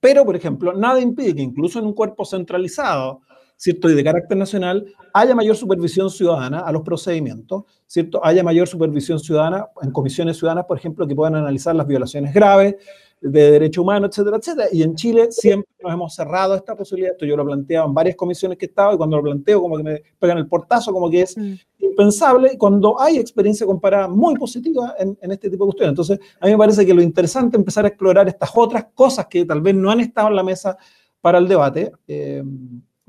[0.00, 3.20] Pero, por ejemplo, nada impide que incluso en un cuerpo centralizado,
[3.60, 3.90] ¿cierto?
[3.90, 8.24] Y de carácter nacional, haya mayor supervisión ciudadana a los procedimientos, ¿cierto?
[8.24, 12.76] Haya mayor supervisión ciudadana en comisiones ciudadanas, por ejemplo, que puedan analizar las violaciones graves
[13.20, 14.68] de derechos humanos, etcétera, etcétera.
[14.72, 17.12] Y en Chile siempre nos hemos cerrado esta posibilidad.
[17.12, 19.60] Esto yo lo he planteado en varias comisiones que he estado y cuando lo planteo
[19.60, 21.54] como que me pegan el portazo, como que es mm.
[21.80, 25.90] impensable cuando hay experiencia comparada muy positiva en, este tipo de cuestiones.
[25.90, 29.26] Entonces, a mí me parece que lo interesante es empezar a explorar estas otras cosas
[29.26, 30.78] que tal vez no han estado en la mesa
[31.20, 31.92] para el debate.
[32.08, 32.42] Eh,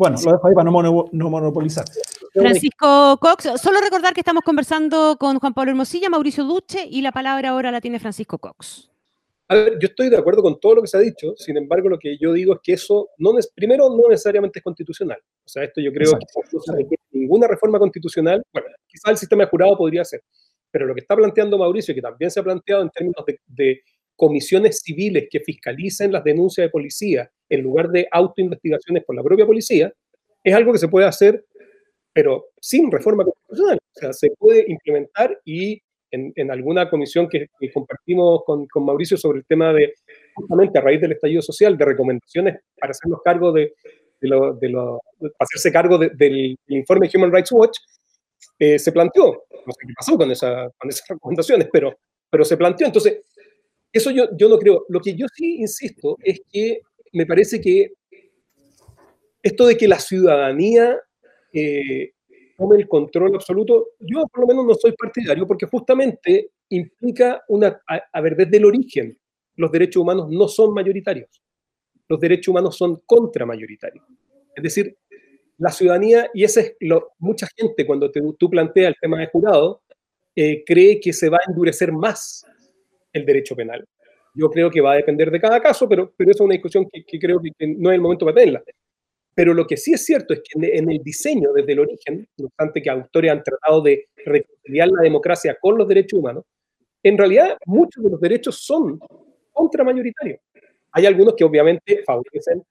[0.01, 1.85] bueno, lo dejo ahí para no, monopolizar.
[2.33, 7.11] Francisco Cox, solo recordar que estamos conversando con Juan Pablo Hermosilla, Mauricio Duche y la
[7.11, 8.89] palabra ahora la tiene Francisco Cox.
[9.47, 11.87] A ver, yo estoy de acuerdo con todo lo que se ha dicho, sin embargo,
[11.87, 15.19] lo que yo digo es que eso, no es, primero, no necesariamente es constitucional.
[15.45, 18.41] O sea, esto yo creo que no se requiere ninguna reforma constitucional.
[18.51, 20.23] Bueno, quizá el sistema de jurado podría ser,
[20.71, 23.83] pero lo que está planteando Mauricio, que también se ha planteado en términos de
[24.21, 29.47] comisiones civiles que fiscalicen las denuncias de policía en lugar de autoinvestigaciones por la propia
[29.47, 29.91] policía,
[30.43, 31.43] es algo que se puede hacer,
[32.13, 33.79] pero sin reforma constitucional.
[33.79, 35.81] O sea, se puede implementar y
[36.11, 39.95] en, alguna comisión que, compartimos con, Mauricio sobre el tema de,
[40.35, 43.73] justamente a raíz del estallido social, de recomendaciones para hacernos cargo de,
[45.39, 47.79] hacerse cargo del informe Human Rights Watch,
[48.59, 49.45] eh, se planteó.
[49.65, 51.97] No sé qué pasó con, esa, con esas recomendaciones, pero,
[52.29, 52.85] pero se planteó.
[52.85, 53.21] Entonces,
[53.91, 54.85] eso yo, yo no creo.
[54.89, 56.81] Lo que yo sí insisto es que
[57.13, 57.93] me parece que
[59.43, 60.99] esto de que la ciudadanía
[61.53, 62.11] eh,
[62.57, 67.81] tome el control absoluto, yo por lo menos no soy partidario porque justamente implica una,
[67.87, 69.17] a, ver, desde el origen,
[69.55, 71.41] los derechos humanos no son mayoritarios.
[72.07, 74.05] Los derechos humanos son contramayoritarios.
[74.55, 74.95] Es decir,
[75.57, 79.81] la ciudadanía, y esa es lo, mucha gente cuando tú planteas el tema de jurado,
[80.35, 82.45] eh, cree que se va a endurecer más
[83.13, 83.85] el derecho penal.
[84.33, 86.87] Yo creo que va a depender de cada caso, pero, pero esa es una discusión
[86.89, 88.63] que, creo que, no es el momento para tenerla.
[89.33, 92.47] Pero lo que sí es cierto es que en, el diseño, desde el origen, no
[92.47, 96.43] obstante que autores han tratado de reconciliar la democracia con los derechos humanos,
[97.03, 98.99] en realidad muchos de los derechos son
[99.51, 100.39] contramayoritarios.
[100.91, 102.63] Hay algunos que obviamente favorecen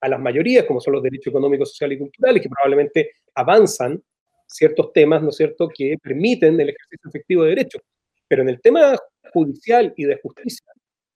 [0.00, 4.02] a las mayorías, como son los derechos económicos, sociales y culturales, que probablemente avanzan
[4.46, 7.82] ciertos temas, ¿no es cierto?, que permiten el ejercicio efectivo de derechos.
[8.28, 8.96] Pero en el tema
[9.32, 10.66] judicial y de justicia,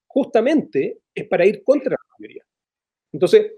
[0.07, 2.45] justamente es para ir contra la mayoría.
[3.13, 3.53] Entonces,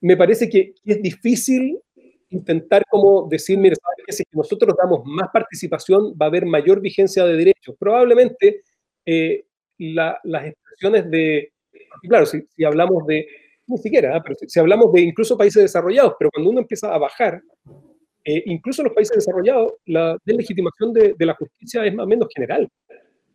[0.00, 1.78] me parece que es difícil
[2.30, 3.76] intentar como decir, mire,
[4.08, 7.76] si nosotros damos más participación va a haber mayor vigencia de derechos.
[7.78, 8.62] Probablemente
[9.06, 9.44] eh,
[9.78, 11.52] las expresiones de,
[12.08, 13.26] claro, si, hablamos de,
[13.66, 14.20] ni siquiera, ¿eh?
[14.22, 17.40] pero si, hablamos de incluso países desarrollados, pero cuando uno empieza a bajar,
[18.24, 22.08] eh, incluso en los países desarrollados, la deslegitimación de, de la justicia es más o
[22.08, 22.68] menos general.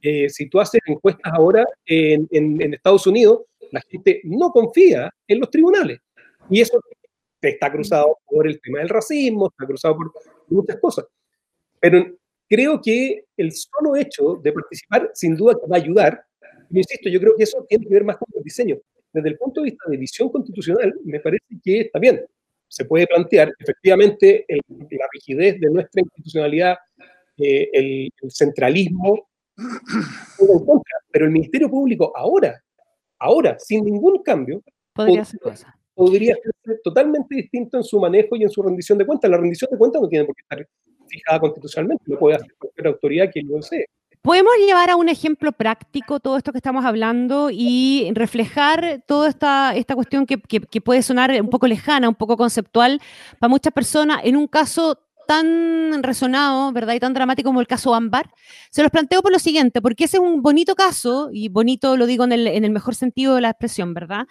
[0.01, 5.99] Si tú haces encuestas ahora en, Estados Unidos, la gente no confía en los tribunales.
[6.49, 6.79] Y eso
[7.41, 10.12] está cruzado por el tema del racismo, está cruzado por
[10.47, 11.05] muchas cosas.
[11.79, 12.05] Pero
[12.47, 16.23] creo que el solo hecho de participar, sin duda, va a ayudar.
[16.69, 18.77] Yo insisto, yo creo que eso tiene que ver más con el diseño.
[19.12, 22.25] Desde el punto de vista de visión constitucional, me parece que está bien.
[22.67, 26.77] Se puede plantear, efectivamente, la rigidez de nuestra institucionalidad,
[27.38, 29.29] eh, el, centralismo,
[31.12, 32.62] pero el Ministerio Público ahora,
[33.19, 34.62] ahora, sin ningún cambio,
[34.93, 39.30] podría ser totalmente distinto en su manejo y en su rendición de cuentas.
[39.30, 40.67] La rendición de cuentas no tiene por qué estar
[41.08, 43.86] fijada constitucionalmente, lo puede hacer cualquier autoridad que lo desee.
[44.22, 49.74] Podemos llevar a un ejemplo práctico todo esto que estamos hablando y reflejar toda esta,
[49.76, 53.02] esta cuestión que, que puede sonar un poco lejana, un poco conceptual
[53.39, 56.96] para muchas personas en un caso tan resonado, ¿verdad?
[56.96, 58.32] Y tan dramático como el caso Ámbar.
[58.72, 62.08] Se los planteo por lo siguiente, porque ese es un bonito caso, y bonito lo
[62.08, 64.26] digo en el, mejor sentido de la expresión, ¿verdad?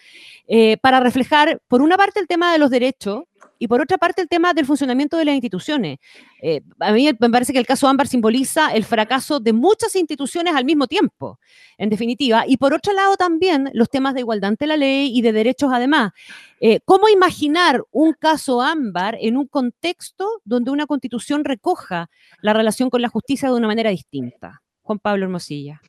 [0.49, 3.23] Eh, para reflejar, por una parte, el tema de los derechos,
[3.59, 5.99] y por otra parte el tema del funcionamiento de las instituciones.
[6.41, 10.55] Eh, a mí me parece que el caso Ámbar simboliza el fracaso de muchas instituciones
[10.55, 11.39] al mismo tiempo,
[11.77, 12.45] en definitiva.
[12.47, 15.71] Y por otro lado también los temas de igualdad ante la ley y de derechos
[15.73, 16.13] además.
[16.61, 22.91] Eh, ¿Cómo imaginar un caso Ámbar en un contexto donde una constitución recoja la relación
[22.91, 24.63] con la justicia de una manera distinta?
[24.83, 25.81] Juan Pablo Hermosilla.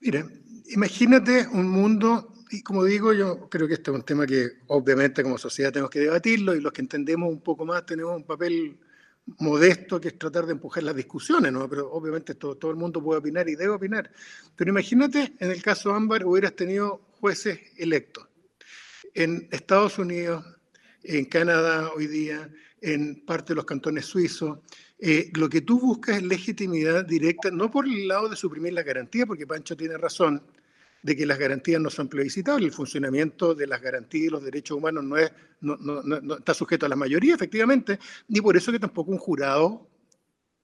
[0.00, 0.24] Mira,
[0.66, 5.22] imagínate un mundo y como digo, yo creo que este es un tema que obviamente
[5.24, 8.78] como sociedad tenemos que debatirlo y los que entendemos un poco más tenemos un papel
[9.38, 11.68] modesto que es tratar de empujar las discusiones, ¿no?
[11.68, 14.10] Pero obviamente todo, todo el mundo puede opinar y debe opinar.
[14.54, 18.28] Pero imagínate, en el caso Ámbar hubieras tenido jueces electos.
[19.14, 20.44] En Estados Unidos,
[21.02, 22.48] en Canadá hoy día,
[22.80, 24.58] en parte de los cantones suizos,
[24.98, 28.82] eh, lo que tú buscas es legitimidad directa, no por el lado de suprimir la
[28.84, 30.40] garantía, porque Pancho tiene razón,
[31.04, 32.68] de que las garantías no son plebiscitables.
[32.68, 36.86] El funcionamiento de las garantías y los derechos humanos no, es, no, no, está sujeto
[36.86, 39.86] a la mayoría, efectivamente, ni por eso que tampoco un jurado,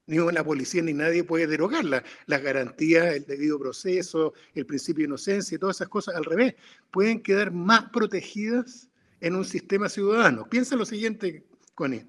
[0.07, 2.03] ni una policía, ni nadie puede derogarla.
[2.25, 6.55] Las garantías, el debido proceso, el principio de inocencia y todas esas cosas, al revés,
[6.89, 10.49] pueden quedar más protegidas en un sistema ciudadano.
[10.49, 12.07] Piensa lo siguiente, Connie.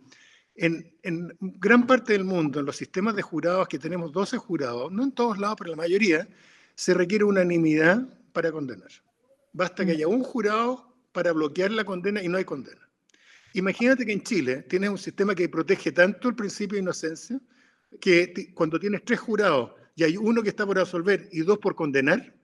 [0.54, 4.90] En, en, gran parte del mundo, en los sistemas de jurados, que tenemos 12 jurados,
[4.90, 6.26] no en todos lados, pero en la mayoría,
[6.74, 8.90] se requiere unanimidad para condenar.
[9.52, 12.88] Basta que haya un jurado para bloquear la condena y no hay condena.
[13.54, 17.38] Imagínate que en Chile tienes un sistema que protege tanto el principio de inocencia
[18.00, 21.74] que cuando tienes tres jurados y hay uno que está por absolver y dos por
[21.74, 22.34] condenar,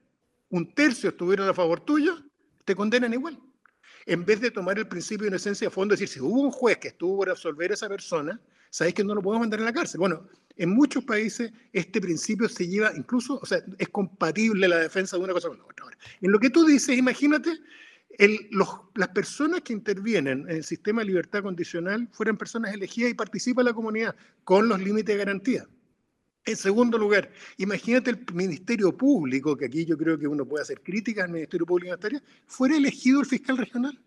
[0.50, 2.22] un tercio estuvieron a favor tuyo,
[2.64, 3.38] te condenan igual.
[4.04, 6.78] En vez de tomar el principio de inocencia a fondo, decir, si hubo un juez
[6.78, 9.72] que estuvo por absolver a esa persona, sabéis que no lo podemos mandar a la
[9.72, 10.00] cárcel.
[10.00, 10.26] Bueno,
[10.56, 15.24] en muchos países este principio se lleva incluso, o sea, es compatible la defensa de
[15.24, 15.86] una cosa con la otra.
[16.20, 17.58] en lo que tú dices, imagínate,
[18.94, 23.62] las personas que intervienen en el sistema de libertad condicional fueran personas elegidas y participa
[23.62, 25.68] la comunidad con los límites de garantía.
[26.44, 30.80] En segundo lugar, imagínate el Ministerio Público, que aquí yo creo que uno puede hacer
[30.80, 34.00] críticas al Ministerio Público en fuera elegido el fiscal regional.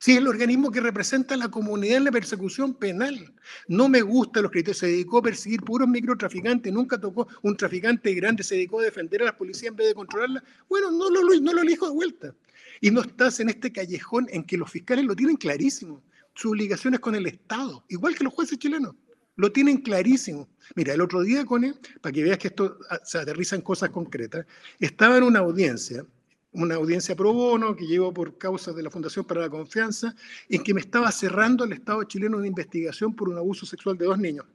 [0.00, 3.34] Es el organismo que representa a la comunidad en la persecución penal.
[3.68, 4.78] No me gustan los criterios.
[4.78, 6.72] Se dedicó a perseguir puros microtraficantes.
[6.72, 8.42] Nunca tocó un traficante grande.
[8.42, 10.42] Se dedicó a defender a la policía en vez de controlarla.
[10.70, 12.34] Bueno, no lo, no elijo de vuelta.
[12.80, 16.02] Y no estás en este callejón en que los fiscales lo tienen clarísimo.
[16.34, 18.94] Su obligación es con el Estado, igual que los jueces chilenos.
[19.36, 20.48] Lo tienen clarísimo.
[20.76, 23.90] Mira, el otro día, Cone, para que veas que esto ah, se aterriza en cosas
[23.90, 24.46] concretas,
[24.78, 26.06] estaba en una audiencia,
[26.52, 30.14] una audiencia pro bono que llevo por causas de la Fundación para la Confianza,
[30.48, 34.06] en que me estaba cerrando el Estado chileno una investigación por un abuso sexual de
[34.06, 34.46] dos niños.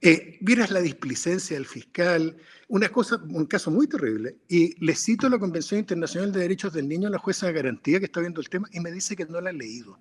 [0.00, 2.36] Eh, vieras la displicencia del fiscal,
[2.68, 4.36] una cosa, un caso muy terrible.
[4.48, 8.04] Y le cito la Convención Internacional de Derechos del Niño, la jueza de garantía que
[8.04, 9.98] está viendo el tema, y me dice que no la ha leído.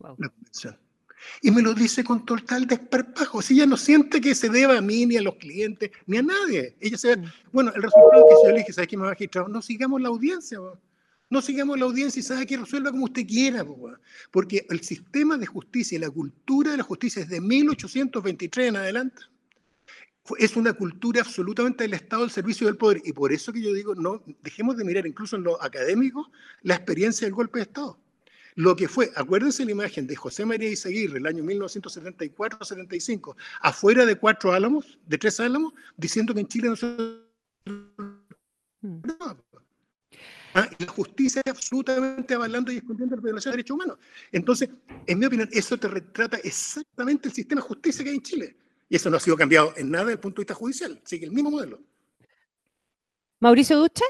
[0.00, 0.78] La convención.
[1.42, 3.42] Y me lo dice con total desparpajo.
[3.42, 6.22] Si ella no siente que se deba a mí, ni a los clientes, ni a
[6.22, 6.76] nadie.
[6.80, 7.32] Ella se mm.
[7.52, 9.48] Bueno, el resultado que yo le dije, ¿sabes qué, magistrado?
[9.48, 10.58] No sigamos la audiencia.
[11.28, 13.66] No sigamos la audiencia y sabe que resuelva como usted quiera.
[14.30, 19.22] Porque el sistema de justicia y la cultura de la justicia desde 1823 en adelante
[20.38, 23.00] es una cultura absolutamente del Estado al servicio del poder.
[23.04, 26.30] Y por eso que yo digo, no dejemos de mirar incluso en lo académico
[26.62, 27.98] la experiencia del golpe de Estado.
[28.56, 34.16] Lo que fue, acuérdense la imagen de José María Izaguirre, el año 1974-75, afuera de
[34.16, 36.86] cuatro álamos, de tres álamos, diciendo que en Chile no se...
[38.80, 39.02] Mm.
[40.54, 43.98] Ah, la justicia absolutamente avalando y escondiendo la violación de derechos humanos.
[44.32, 44.70] Entonces,
[45.06, 48.56] en mi opinión, eso te retrata exactamente el sistema de justicia que hay en Chile.
[48.88, 50.98] Y eso no ha sido cambiado en nada desde el punto de vista judicial.
[51.04, 51.78] Sigue el mismo modelo.
[53.40, 54.04] Mauricio Duche.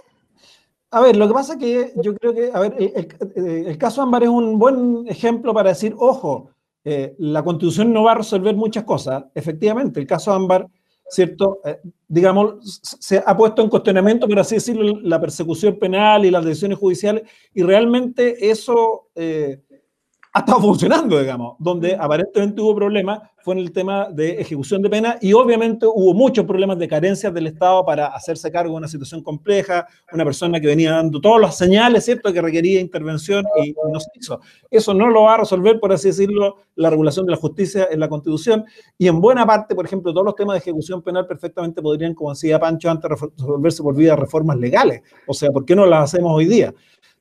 [0.97, 4.23] A ver, lo que pasa es que yo creo que, a ver, el, caso Ámbar
[4.23, 6.53] es un buen ejemplo para decir, ojo,
[6.85, 9.27] eh, la constitución no va a resolver muchas cosas.
[9.35, 10.67] Efectivamente, el caso Ámbar,
[11.11, 11.61] ¿cierto?
[11.67, 16.47] Eh, digamos, se ha puesto en cuestionamiento, por así decirlo, la persecución penal y las
[16.47, 19.61] decisiones judiciales, y realmente eso eh,
[20.37, 24.90] ha estado funcionando, digamos, donde aparentemente hubo problemas fue en el tema de ejecución de
[24.90, 28.88] pena y obviamente hubo muchos problemas de carencias del Estado para hacerse cargo de una
[28.88, 33.72] situación compleja, una persona que venía dando todas las señales, ¿cierto?, que requería intervención y,
[33.92, 34.40] no se hizo.
[34.68, 38.01] Eso no lo va a resolver, por así decirlo, la regulación de la justicia en
[38.01, 38.64] la Constitución
[38.99, 42.31] y en buena parte, por ejemplo, todos los temas de ejecución penal perfectamente podrían, como
[42.31, 45.03] decía Pancho antes, resolverse por vía de reformas legales.
[45.29, 46.75] O sea, ¿por qué no las hacemos hoy día?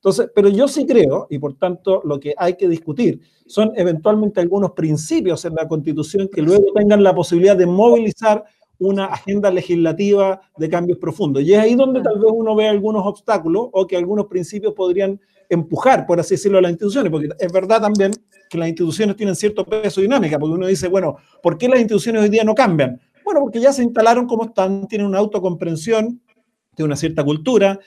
[0.06, 4.40] Entonces, pero yo sí creo, y por tanto lo que hay que discutir son eventualmente
[4.40, 8.44] algunos principios en la Constitución que luego tengan la posibilidad de movilizar
[8.78, 11.42] una agenda legislativa de cambios profundos.
[11.42, 15.20] Y es ahí donde tal vez uno ve algunos obstáculos o que algunos principios podrían
[15.50, 18.12] empujar, por así decirlo, a las instituciones, porque es verdad también
[18.48, 22.22] que las instituciones tienen cierto peso dinámica, porque uno dice, bueno, ¿por qué las instituciones
[22.22, 23.02] hoy día no cambian?
[23.24, 26.22] Bueno, porque ya se instalaron como están, tienen una autocomprensión,
[26.78, 27.80] de una cierta cultura,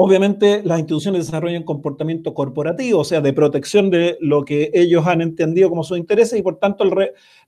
[0.00, 5.20] Obviamente las instituciones desarrollan comportamiento corporativo, o sea, de protección de lo que ellos han
[5.20, 6.84] entendido como sus intereses y por tanto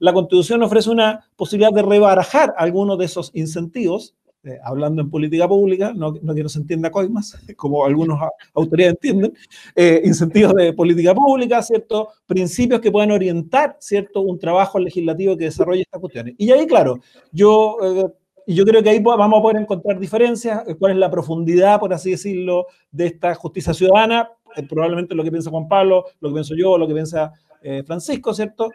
[0.00, 5.46] la Constitución ofrece una posibilidad de rebarajar algunos de esos incentivos, eh, hablando en política
[5.46, 8.18] pública, no, no que no se entienda coimas, como algunos
[8.52, 9.32] autoridades entienden,
[9.76, 12.08] eh, incentivos de política pública, ¿cierto?
[12.26, 14.22] Principios que puedan orientar, ¿cierto?
[14.22, 16.34] Un trabajo legislativo que desarrolle estas cuestiones.
[16.36, 16.98] Y ahí, claro,
[17.30, 18.06] yo eh,
[18.50, 21.78] y yo creo que ahí vamos a poder encontrar diferencias, eh, cuál es la profundidad,
[21.78, 26.30] por así decirlo, de esta justicia ciudadana, eh, probablemente lo que piensa Juan Pablo, lo
[26.30, 27.32] que pienso yo, lo que piensa
[27.62, 28.68] eh, Francisco, ¿cierto?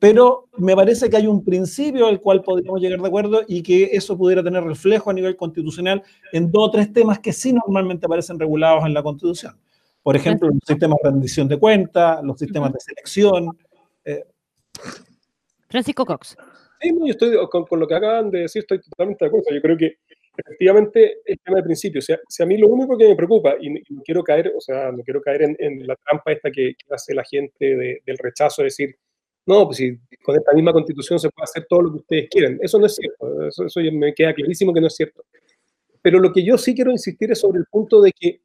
[0.00, 3.90] pero me parece que hay un principio al cual podríamos llegar de acuerdo y que
[3.92, 6.02] eso pudiera tener reflejo a nivel constitucional
[6.32, 9.54] en dos o tres temas que sí normalmente aparecen regulados en la Constitución.
[10.02, 13.56] Por ejemplo, los sistemas de rendición de cuentas, los sistemas de selección.
[15.68, 16.36] Francisco Cox.
[16.80, 19.46] Sí, yo estoy con, lo que acaban de decir, estoy totalmente de acuerdo.
[19.52, 19.98] Yo creo que
[20.36, 23.56] efectivamente el tema de principio, o sea, si a mí lo único que me preocupa,
[23.60, 27.14] y, no quiero caer, o sea, no quiero caer en, la trampa esta que, hace
[27.14, 28.96] la gente del rechazo, de decir,
[29.46, 32.58] no, pues si con esta misma constitución se puede hacer todo lo que ustedes quieren.
[32.62, 35.24] Eso no es cierto, eso, eso me queda clarísimo que no es cierto.
[36.02, 38.40] Pero lo que yo sí quiero insistir es sobre el punto de que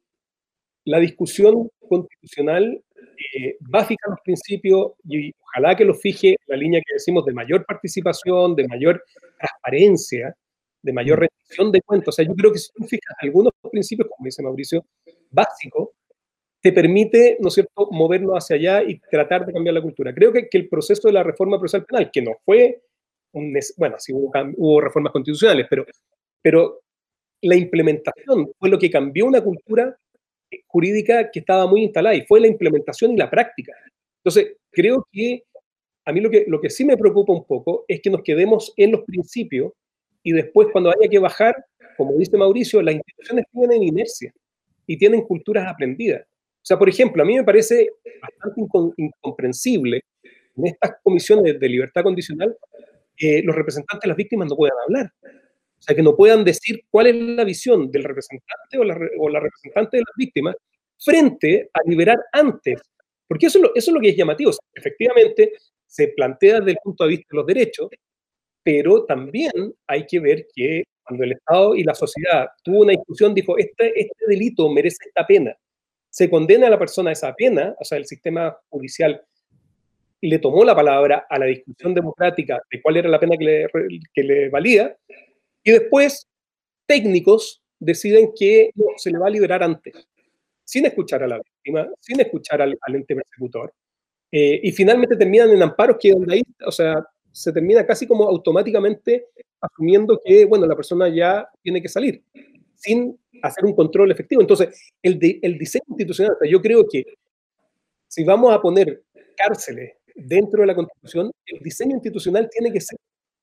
[0.84, 2.82] la discusión constitucional
[3.34, 7.24] eh, va a fijar los principios y ojalá que los fije la línea que decimos
[7.24, 9.02] de mayor participación, de mayor
[9.38, 10.34] transparencia,
[10.82, 12.08] de mayor rendición de cuentas.
[12.08, 14.84] O sea, yo creo que si tú fijas algunos principios, como dice Mauricio,
[15.30, 15.90] básicos,
[16.60, 20.14] te permite, ¿no es cierto?, movernos hacia allá y tratar de cambiar la cultura.
[20.14, 22.82] Creo que, que el proceso de la reforma procesal penal, que no fue,
[23.32, 25.84] un, bueno, sí hubo, hubo reformas constitucionales, pero,
[26.42, 26.80] pero
[27.42, 29.96] la implementación fue lo que cambió una cultura
[30.66, 33.72] jurídica que estaba muy instalada y fue la implementación y la práctica.
[34.18, 35.42] Entonces, creo que
[36.04, 39.02] a mí lo que, sí me preocupa un poco es que nos quedemos en los
[39.02, 39.72] principios
[40.22, 41.56] y después cuando haya que bajar,
[41.96, 44.32] como dice Mauricio, las instituciones tienen inercia
[44.86, 46.22] y tienen culturas aprendidas.
[46.22, 50.02] O sea, por ejemplo, a mí me parece bastante incomprensible
[50.56, 52.56] en estas comisiones de libertad condicional
[53.16, 55.12] que los representantes de las víctimas no puedan hablar.
[55.86, 59.98] O sea, que no puedan decir cuál es la visión del representante o la, representante
[59.98, 60.56] de las víctimas
[60.98, 62.80] frente a liberar antes.
[63.28, 64.50] Porque eso es lo, eso es lo que es llamativo.
[64.74, 65.52] efectivamente,
[65.86, 67.88] se plantea desde el punto de vista de los derechos,
[68.64, 69.52] pero también
[69.86, 74.00] hay que ver que cuando el Estado y la sociedad tuvo una discusión, dijo, este,
[74.00, 75.56] este delito merece esta pena,
[76.10, 79.22] se condena a la persona a esa pena, o sea, el sistema judicial
[80.20, 83.68] le tomó la palabra a la discusión democrática de cuál era la pena que le,
[84.12, 84.96] que le valía,
[85.66, 86.28] y después
[86.86, 89.94] técnicos deciden que se le va a liberar antes,
[90.64, 93.74] sin escuchar a la víctima, sin escuchar al, ente persecutor,
[94.30, 98.28] eh, y finalmente terminan en amparos que donde ahí, o sea, se termina casi como
[98.28, 99.26] automáticamente
[99.60, 102.22] asumiendo que, bueno, la persona ya tiene que salir,
[102.76, 104.42] sin hacer un control efectivo.
[104.42, 107.04] Entonces, el, el diseño institucional, yo creo que
[108.06, 109.02] si vamos a poner
[109.36, 112.96] cárceles dentro de la Constitución, el diseño institucional tiene que ser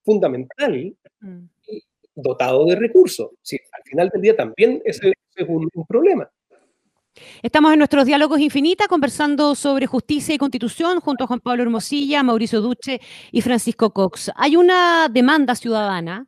[0.05, 1.43] fundamental mm.
[1.67, 1.83] y
[2.15, 3.29] dotado de recursos.
[3.41, 6.29] Si al final del día también ese, es un, problema.
[7.41, 12.23] Estamos en nuestros diálogos infinitas conversando sobre justicia y constitución junto a Juan Pablo Hermosilla,
[12.23, 12.99] Mauricio Duche
[13.31, 14.31] y Francisco Cox.
[14.35, 16.25] Hay una demanda ciudadana,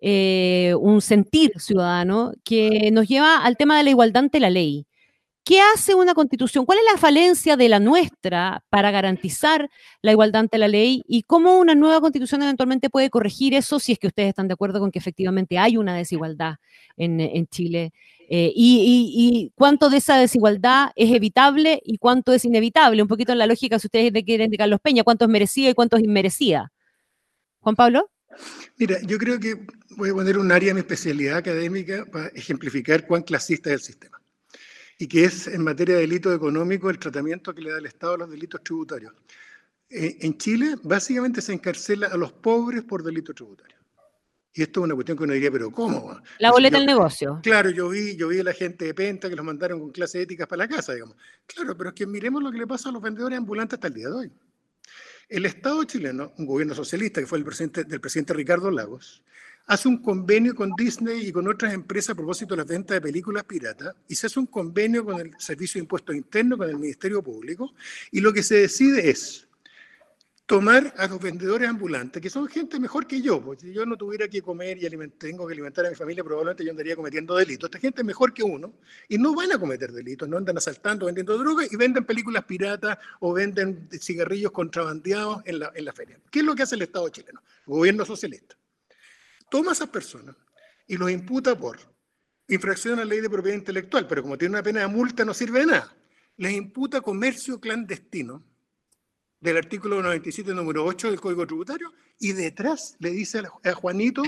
[0.00, 4.87] eh, un sentir ciudadano que nos lleva al tema de la igualdad ante la ley.
[5.48, 6.66] ¿Qué hace una constitución?
[6.66, 9.70] ¿Cuál es la falencia de la nuestra para garantizar
[10.02, 11.02] la igualdad ante la ley?
[11.08, 14.52] ¿Y cómo una nueva constitución eventualmente puede corregir eso si es que ustedes están de
[14.52, 16.56] acuerdo con que efectivamente hay una desigualdad
[16.98, 17.94] en, Chile?
[18.28, 23.00] Eh, y, cuánto de esa desigualdad es evitable y cuánto es inevitable?
[23.00, 25.74] Un poquito en la lógica, si ustedes quieren de Carlos Peña, cuánto es merecida y
[25.74, 26.70] cuánto es inmerecida.
[27.60, 28.10] Juan Pablo.
[28.76, 29.54] Mira, yo creo que
[29.96, 33.80] voy a poner un área de mi especialidad académica para ejemplificar cuán clasista es el
[33.80, 34.17] sistema
[34.98, 38.14] y que es en materia de delito económico el tratamiento que le da el Estado
[38.14, 39.14] a los delitos tributarios.
[39.88, 43.78] Eh, en Chile, básicamente se encarcela a los pobres por delitos tributarios.
[44.52, 46.20] Y esto es una cuestión que uno diría, pero ¿cómo?
[46.40, 47.38] La boleta del negocio.
[47.44, 50.22] Claro, yo vi, yo vi a la gente de Penta que los mandaron con clases
[50.22, 51.16] éticas para la casa, digamos.
[51.46, 53.94] Claro, pero es que miremos lo que le pasa a los vendedores ambulantes hasta el
[53.94, 54.32] día de hoy.
[55.28, 59.22] El Estado chileno, un gobierno socialista que fue el presidente, del presidente Ricardo Lagos,
[59.68, 63.02] hace un convenio con Disney y con otras empresas a propósito de la venta de
[63.02, 66.78] películas piratas y se hace un convenio con el Servicio de Impuestos Internos, con el
[66.78, 67.74] Ministerio Público,
[68.10, 69.46] y lo que se decide es
[70.46, 73.98] tomar a los vendedores ambulantes, que son gente mejor que yo, porque si yo no
[73.98, 74.88] tuviera que comer y
[75.18, 77.68] tengo que alimentar a mi familia, probablemente yo andaría cometiendo delitos.
[77.68, 78.72] Esta gente es mejor que uno
[79.06, 82.96] y no van a cometer delitos, no andan asaltando, vendiendo drogas y venden películas piratas
[83.20, 86.18] o venden cigarrillos contrabandeados en la, en la feria.
[86.30, 87.42] ¿Qué es lo que hace el Estado chileno?
[87.66, 88.56] Gobierno socialista
[89.50, 90.36] toma a esas personas
[90.86, 91.78] y los imputa por
[92.48, 95.34] infracción a la ley de propiedad intelectual, pero como tiene una pena de multa no
[95.34, 95.94] sirve de nada.
[96.36, 98.42] Les imputa comercio clandestino
[99.40, 104.22] del artículo 97, número 8 del Código Tributario, y detrás le dice a Juanito,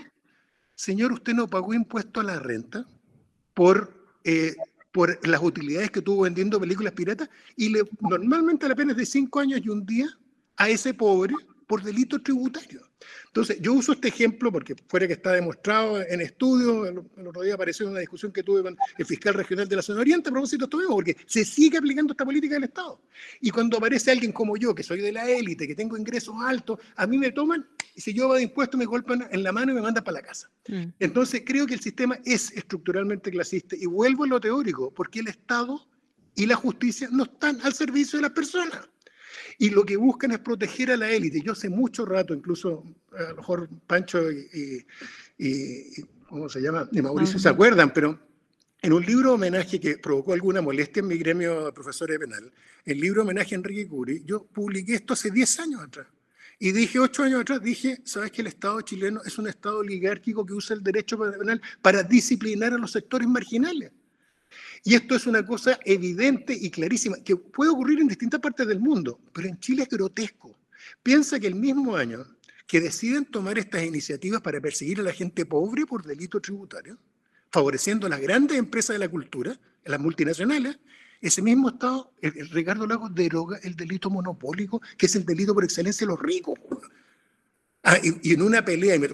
[0.74, 2.86] señor, usted no pagó impuesto a la renta
[3.54, 4.54] por, eh,
[4.92, 9.06] por las utilidades que tuvo vendiendo películas piratas, y le, normalmente la pena es de
[9.06, 10.08] cinco años y un día
[10.56, 11.34] a ese pobre
[11.66, 12.89] por delito tributario.
[13.26, 17.54] Entonces, yo uso este ejemplo porque fuera que está demostrado en estudios, el, otro día
[17.54, 20.32] apareció en una discusión que tuve con el fiscal regional de la zona oriente a
[20.32, 23.00] propósito de esto mismo, porque se sigue aplicando esta política del Estado.
[23.40, 26.78] Y cuando aparece alguien como yo, que soy de la élite, que tengo ingresos altos,
[26.96, 29.72] a mí me toman y si yo va de impuestos me golpean en la mano
[29.72, 30.50] y me mandan para la casa.
[30.68, 30.84] Mm.
[30.98, 35.28] Entonces, creo que el sistema es estructuralmente clasista y vuelvo a lo teórico, porque el
[35.28, 35.86] Estado
[36.34, 38.88] y la justicia no están al servicio de las personas
[39.60, 41.42] y lo que buscan es proteger a la élite.
[41.42, 42.82] Yo hace mucho rato, incluso
[43.12, 44.86] a lo mejor Pancho y,
[46.26, 46.88] ¿cómo se llama?
[46.90, 48.18] Y Mauricio se acuerdan, pero
[48.80, 52.50] en un libro homenaje que provocó alguna molestia en mi gremio de profesores de penal,
[52.86, 56.06] el libro homenaje a Enrique Curi, yo publiqué esto hace 10 años atrás.
[56.58, 60.46] Y dije, ocho años atrás, dije, ¿sabes que el Estado chileno es un Estado oligárquico
[60.46, 63.92] que usa el derecho penal para disciplinar a los sectores marginales?
[64.82, 68.80] Y esto es una cosa evidente y clarísima, que puede ocurrir en distintas partes del
[68.80, 70.56] mundo, pero en Chile es grotesco.
[71.02, 72.24] Piensa que el mismo año
[72.66, 76.98] que deciden tomar estas iniciativas para perseguir a la gente pobre por delito tributario,
[77.50, 80.78] favoreciendo a las grandes empresas de la cultura, a las multinacionales,
[81.20, 85.64] ese mismo Estado, el, Ricardo Lagos, deroga el delito monopólico, que es el delito por
[85.64, 86.58] excelencia de los ricos.
[87.82, 89.08] Ah, y, en una pelea, y me,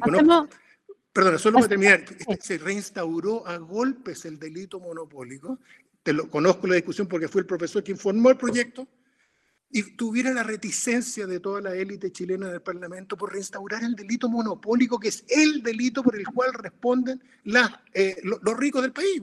[1.17, 5.59] Perdón, solo para terminar, este, se reinstauró a golpes el delito monopólico,
[6.03, 8.87] te lo conozco la discusión porque fue el profesor quien formó el proyecto,
[9.71, 14.29] y tuviera la reticencia de toda la élite chilena del Parlamento por reinstaurar el delito
[14.29, 17.23] monopólico, que es el delito por el cual responden
[17.95, 19.23] eh, los ricos del país.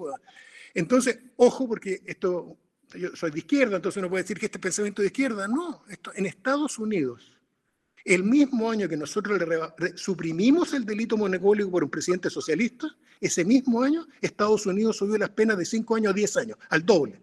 [0.73, 2.57] Entonces, ojo, porque esto,
[2.95, 6.11] yo soy de izquierda, entonces uno puede decir que este pensamiento de izquierda, no, esto,
[6.15, 7.31] en Estados Unidos
[8.05, 9.41] el mismo año que nosotros
[9.95, 12.87] suprimimos el delito monopólico por un presidente socialista,
[13.21, 16.85] ese mismo año Estados Unidos subió las penas de 5 años a 10 años, al
[16.85, 17.21] doble.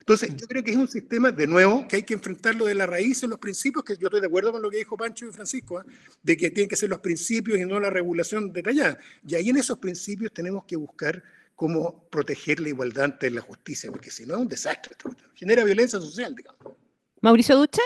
[0.00, 2.86] Entonces, yo creo que es un sistema, de nuevo, que hay que enfrentarlo de la
[2.86, 5.30] raíz en los principios, que yo estoy de acuerdo con lo que dijo Pancho y
[5.30, 5.84] Francisco, ¿ah?
[6.20, 8.98] de que tienen que ser los principios y no la regulación detallada.
[9.24, 11.22] Y ahí en esos principios tenemos que buscar
[11.54, 14.96] cómo proteger la igualdad ante la justicia, porque si no es un desastre,
[15.34, 16.74] genera violencia social, digamos.
[17.20, 17.82] Mauricio Duche.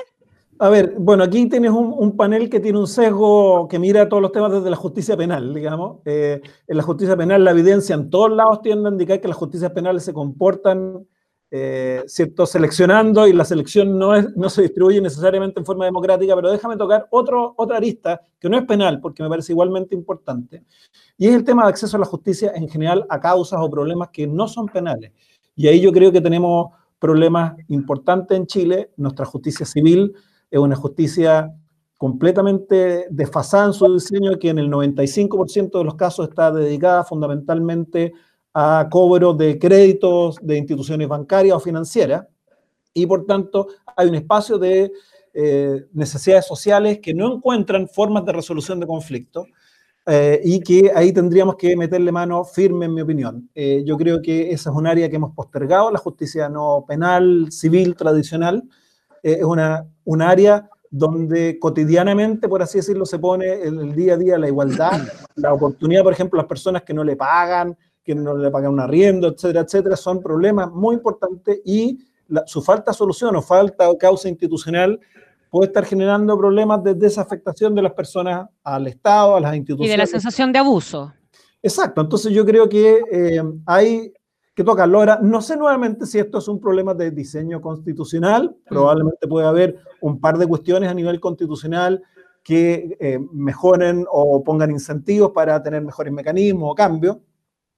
[0.58, 4.30] A ver, bueno, aquí tienes un, panel que tiene un sesgo que mira todos los
[4.30, 5.98] temas desde la justicia penal, digamos.
[6.04, 9.36] Eh, en la justicia penal la evidencia en todos lados tiende a indicar que las
[9.36, 11.06] justicias penales se comportan,
[11.50, 16.34] eh, ¿cierto?, seleccionando y la selección no, es, no se distribuye necesariamente en forma democrática,
[16.36, 20.62] pero déjame tocar otra arista que no es penal, porque me parece igualmente importante,
[21.16, 24.10] y es el tema de acceso a la justicia en general a causas o problemas
[24.10, 25.12] que no son penales.
[25.56, 28.90] Y ahí yo creo que tenemos problemas importantes en Chile.
[28.96, 30.14] Nuestra justicia civil
[30.50, 31.52] es una justicia
[31.96, 38.12] completamente desfasada en su diseño, que en el 95% de los casos está dedicada fundamentalmente
[38.52, 42.26] a cobro de créditos de instituciones bancarias o financieras,
[42.92, 44.92] y por tanto hay un espacio de
[45.32, 49.48] eh, necesidades sociales que no encuentran formas de resolución de conflictos
[50.06, 53.50] eh, y que ahí tendríamos que meterle mano firme, en mi opinión.
[53.54, 57.50] Eh, yo creo que esa es un área que hemos postergado, la justicia no penal,
[57.50, 58.62] civil, tradicional,
[59.24, 64.14] eh, es una, un área donde cotidianamente, por así decirlo, se pone en el día
[64.14, 64.92] a día la igualdad,
[65.34, 68.80] la oportunidad, por ejemplo, las personas que no le pagan, que no le pagan un
[68.80, 71.98] arriendo, etcétera, etcétera, son problemas muy importantes y
[72.46, 75.00] su falta de solución o falta de causa institucional
[75.50, 79.88] puede estar generando problemas de desafectación de las personas al Estado, a las instituciones.
[79.88, 81.12] Y de la sensación de abuso.
[81.62, 84.12] Exacto, entonces yo creo que eh, hay
[84.54, 84.98] que tocarlo.
[84.98, 89.78] Ahora, no sé nuevamente si esto es un problema de diseño constitucional, probablemente puede haber
[90.00, 92.02] un par de cuestiones a nivel constitucional
[92.42, 97.16] que eh, mejoren o pongan incentivos para tener mejores mecanismos o cambios.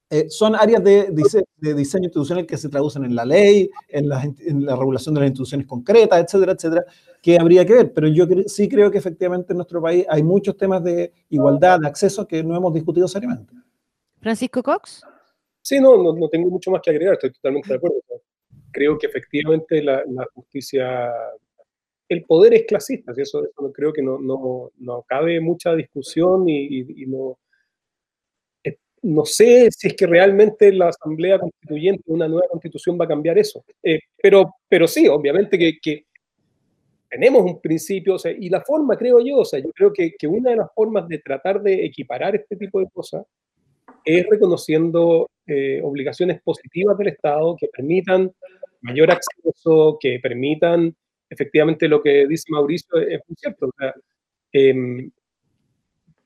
[0.09, 1.11] Eh, son áreas de,
[1.57, 5.21] de, diseño institucional que se traducen en la ley, en la, en la, regulación de
[5.21, 6.85] las instituciones concretas, etcétera, etcétera,
[7.21, 7.93] que habría que ver.
[7.93, 11.87] Pero yo sí creo que efectivamente en nuestro país hay muchos temas de igualdad, de
[11.87, 13.53] acceso que no hemos discutido seriamente.
[14.21, 15.03] Francisco Cox.
[15.67, 17.97] Sí, no, no, tengo mucho más que agregar, estoy totalmente de acuerdo.
[18.71, 20.01] Creo que efectivamente la,
[20.33, 21.11] justicia,
[22.07, 23.43] el poder es clasista, y eso,
[23.73, 27.37] creo que no, no, no, cabe mucha discusión y, y no,
[29.01, 33.37] no sé si es que realmente la Asamblea Constituyente, una nueva constitución, va a cambiar
[33.37, 33.65] eso.
[33.83, 36.05] Eh, pero, pero sí, obviamente que, que
[37.09, 40.13] tenemos un principio, o sea, y la forma, creo yo, o sea, yo creo que,
[40.17, 43.25] que, una de las formas de tratar de equiparar este tipo de cosas
[44.07, 48.31] es reconociendo eh, obligaciones positivas del Estado que permitan
[48.81, 50.95] mayor acceso, que permitan
[51.29, 53.69] efectivamente lo que dice Mauricio es muy cierto.
[54.53, 55.11] Em,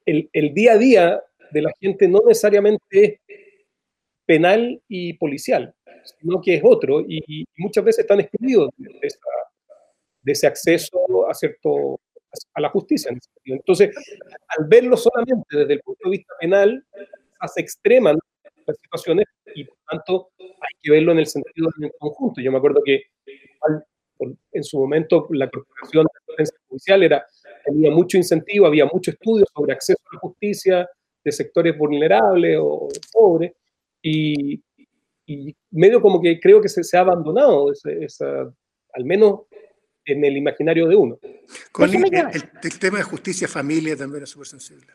[0.06, 3.20] el, el, día a día de la gente no necesariamente es
[4.26, 5.74] penal y policial,
[6.20, 12.00] sino que es otro y, muchas veces están excluidos de, ese acceso a cierto
[12.54, 13.12] a la justicia.
[13.44, 13.94] Entonces,
[14.58, 16.86] al verlo solamente desde el punto de vista penal,
[17.48, 18.18] se extreman
[18.66, 19.26] las situaciones
[19.56, 22.42] y por tanto hay que verlo en el sentido del conjunto.
[22.42, 23.04] Yo me acuerdo que
[24.52, 27.26] en su momento la Corporación de Defensa Judicial era,
[27.66, 30.90] tenía mucho incentivo, había mucho estudio sobre acceso a la justicia,
[31.24, 33.54] de sectores vulnerables o pobres,
[34.02, 34.62] y,
[35.70, 38.54] medio como que creo que se, ha abandonado, esa,
[38.94, 39.42] al menos
[40.04, 41.20] en el imaginario de uno.
[41.22, 44.92] el, tema de justicia familia también es súper sensible.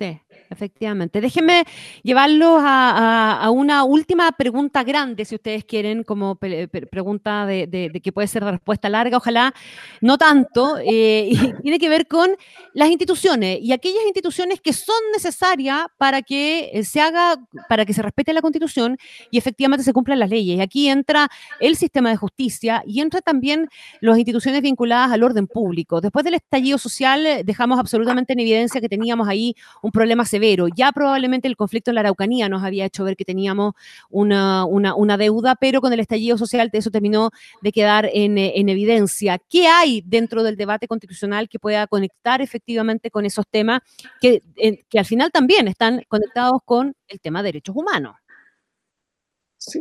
[0.00, 1.20] Sí, efectivamente.
[1.20, 1.64] Déjenme
[2.02, 8.42] llevarlos a, una última pregunta grande, si ustedes quieren, como pregunta de, que puede ser
[8.42, 9.52] de respuesta larga, ojalá
[10.00, 11.32] no tanto, eh,
[11.62, 12.30] tiene que ver con
[12.72, 17.36] las instituciones y aquellas instituciones que son necesarias para que eh, se haga,
[17.68, 18.96] para que se respete la Constitución
[19.30, 20.56] y efectivamente se cumplan las leyes.
[20.56, 21.28] Y aquí entra
[21.60, 23.68] el sistema de justicia y entra también
[24.00, 26.00] las instituciones vinculadas al orden público.
[26.00, 29.54] Después del estallido social, eh, dejamos absolutamente en evidencia que teníamos ahí
[29.90, 30.68] un problema severo.
[30.68, 33.74] Ya probablemente el conflicto en la Araucanía nos había hecho ver que teníamos
[34.08, 37.30] una, una, deuda, pero con el estallido social eso terminó
[37.60, 39.38] de quedar en, en, evidencia.
[39.48, 43.80] ¿Qué hay dentro del debate constitucional que pueda conectar efectivamente con esos temas
[44.20, 44.42] que,
[44.88, 48.14] que al final también están conectados con el tema de derechos humanos?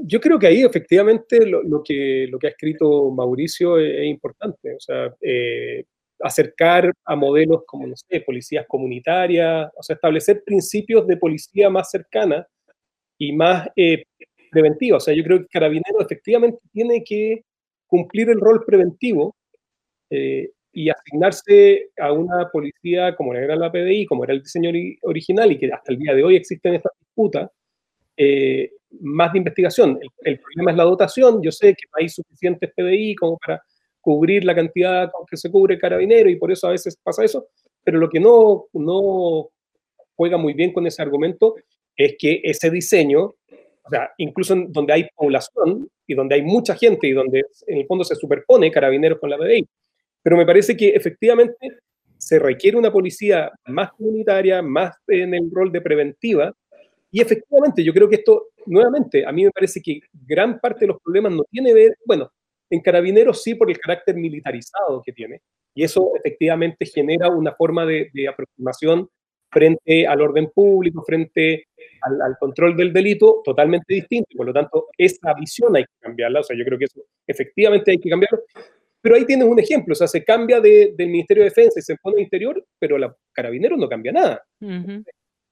[0.04, 4.76] yo creo que ahí efectivamente lo, que, lo que ha escrito Mauricio es, importante.
[4.76, 5.86] O sea, eh,
[6.22, 11.90] acercar a modelos como, no sé, policías comunitarias, o sea, establecer principios de policía más
[11.90, 12.46] cercana
[13.18, 14.04] y más eh,
[14.52, 14.98] preventiva.
[14.98, 17.44] O sea, yo creo que Carabinero efectivamente tiene que
[17.88, 19.36] cumplir el rol preventivo
[20.10, 24.72] eh, y asignarse a una policía como era la PDI, como era el diseño
[25.04, 27.50] original y que hasta el día de hoy existen estas disputas,
[28.16, 30.00] eh, más de investigación.
[30.24, 31.42] El, problema es la dotación.
[31.42, 33.62] Yo sé que no hay suficientes PDI como para
[34.10, 37.50] cubrir la cantidad que se cubre carabinero y por eso a veces pasa eso.
[37.84, 39.50] Pero lo que no, no
[40.16, 41.54] juega muy bien con ese argumento
[41.96, 47.06] es que ese diseño, o sea, incluso donde hay población y donde hay mucha gente
[47.08, 49.68] y donde en el fondo se superpone carabineros con la PDI.
[50.24, 51.78] Pero me parece que efectivamente
[52.18, 56.52] se requiere una policía más comunitaria, más en el rol de preventiva,
[57.12, 60.88] y efectivamente, yo creo que esto, nuevamente, a mí me parece que gran parte de
[60.88, 62.32] los problemas no tiene ver, bueno,
[62.70, 65.42] en carabineros sí por el carácter militarizado que tiene,
[65.74, 69.08] y eso efectivamente genera una forma de, aproximación
[69.52, 71.68] frente al orden público, frente
[72.02, 74.30] al, control del delito, totalmente distinto.
[74.36, 76.42] Por lo tanto, esa visión hay que cambiarla.
[76.42, 78.42] O sea, yo creo que eso efectivamente hay que cambiarlo.
[79.02, 79.94] Pero ahí tienes un ejemplo.
[79.94, 83.80] O sea, se cambia del Ministerio de Defensa y se pone interior, pero la carabineros
[83.80, 84.44] no cambia nada.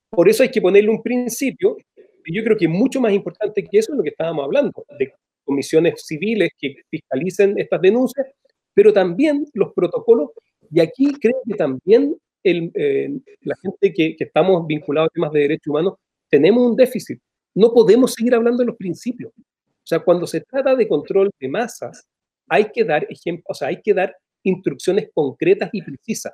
[0.09, 1.77] Por eso hay que ponerle un principio,
[2.25, 5.13] y yo creo que mucho más importante que eso es lo que estábamos hablando, de
[5.47, 8.27] comisiones civiles que fiscalicen estas denuncias,
[8.73, 10.29] pero también los protocolos,
[10.69, 13.09] y aquí creo que también el, eh,
[13.41, 15.93] la gente que, que, estamos vinculados a temas de derechos humanos,
[16.29, 17.19] tenemos un déficit.
[17.55, 19.31] No podemos seguir hablando de los principios.
[19.35, 22.05] O sea, cuando se trata de control de masas,
[22.47, 26.33] hay que dar ejemplos, o sea, hay que dar instrucciones concretas y precisas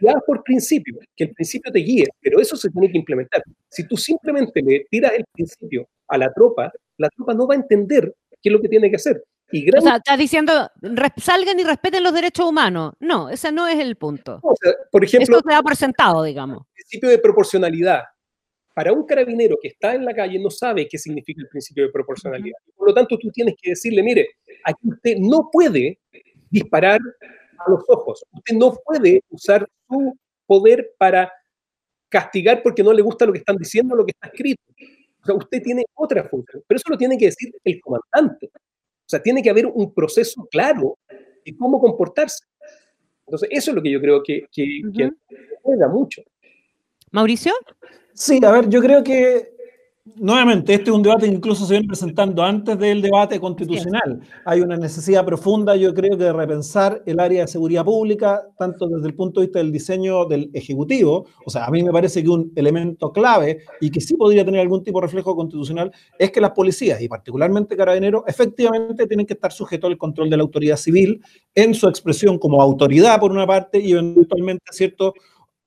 [0.00, 3.42] ya por principio, que el principio te guíe, pero eso se tiene que implementar.
[3.68, 7.58] Si tú simplemente le tiras el principio a la tropa, la tropa no va a
[7.58, 9.22] entender qué es lo que tiene que hacer.
[9.50, 10.70] Y O sea, estás diciendo,
[11.18, 12.94] salgan y respeten los derechos humanos.
[13.00, 14.40] No, ese no es el punto.
[14.90, 16.62] por ejemplo, Esto se da por sentado, digamos.
[16.74, 18.02] El principio de proporcionalidad.
[18.74, 21.90] Para un carabinero que está en la calle no sabe qué significa el principio de
[21.90, 22.56] proporcionalidad.
[22.74, 24.26] Por lo tanto, tú tienes que decirle, mire,
[24.64, 25.98] aquí usted no puede
[26.50, 26.98] disparar
[27.58, 28.24] a los ojos.
[28.32, 30.16] Usted no puede usar su
[30.46, 31.30] poder para
[32.08, 34.62] castigar porque no le gusta lo que están diciendo, lo que está escrito.
[35.22, 38.50] O sea, usted tiene otra función, pero eso lo tiene que decir el comandante.
[38.54, 40.98] O sea, tiene que haber un proceso claro
[41.44, 42.44] de cómo comportarse.
[43.26, 44.82] Entonces, eso es lo que yo creo que, que,
[45.62, 46.22] juega mucho.
[47.12, 47.52] Mauricio.
[48.14, 49.54] Sí, a ver, yo creo que
[50.16, 54.20] Nuevamente, este es un debate que incluso se viene presentando antes del debate constitucional.
[54.44, 59.06] Hay una necesidad profunda, yo creo, de repensar el área de seguridad pública, tanto desde
[59.06, 62.28] el punto de vista del diseño del Ejecutivo, o sea, a mí me parece que
[62.28, 66.40] un elemento clave y que sí podría tener algún tipo de reflejo constitucional es que
[66.40, 70.78] las policías, y particularmente carabineros, efectivamente tienen que estar sujetos al control de la autoridad
[70.78, 71.22] civil
[71.54, 75.14] en su expresión como autoridad, por una parte, y eventualmente, ¿cierto?,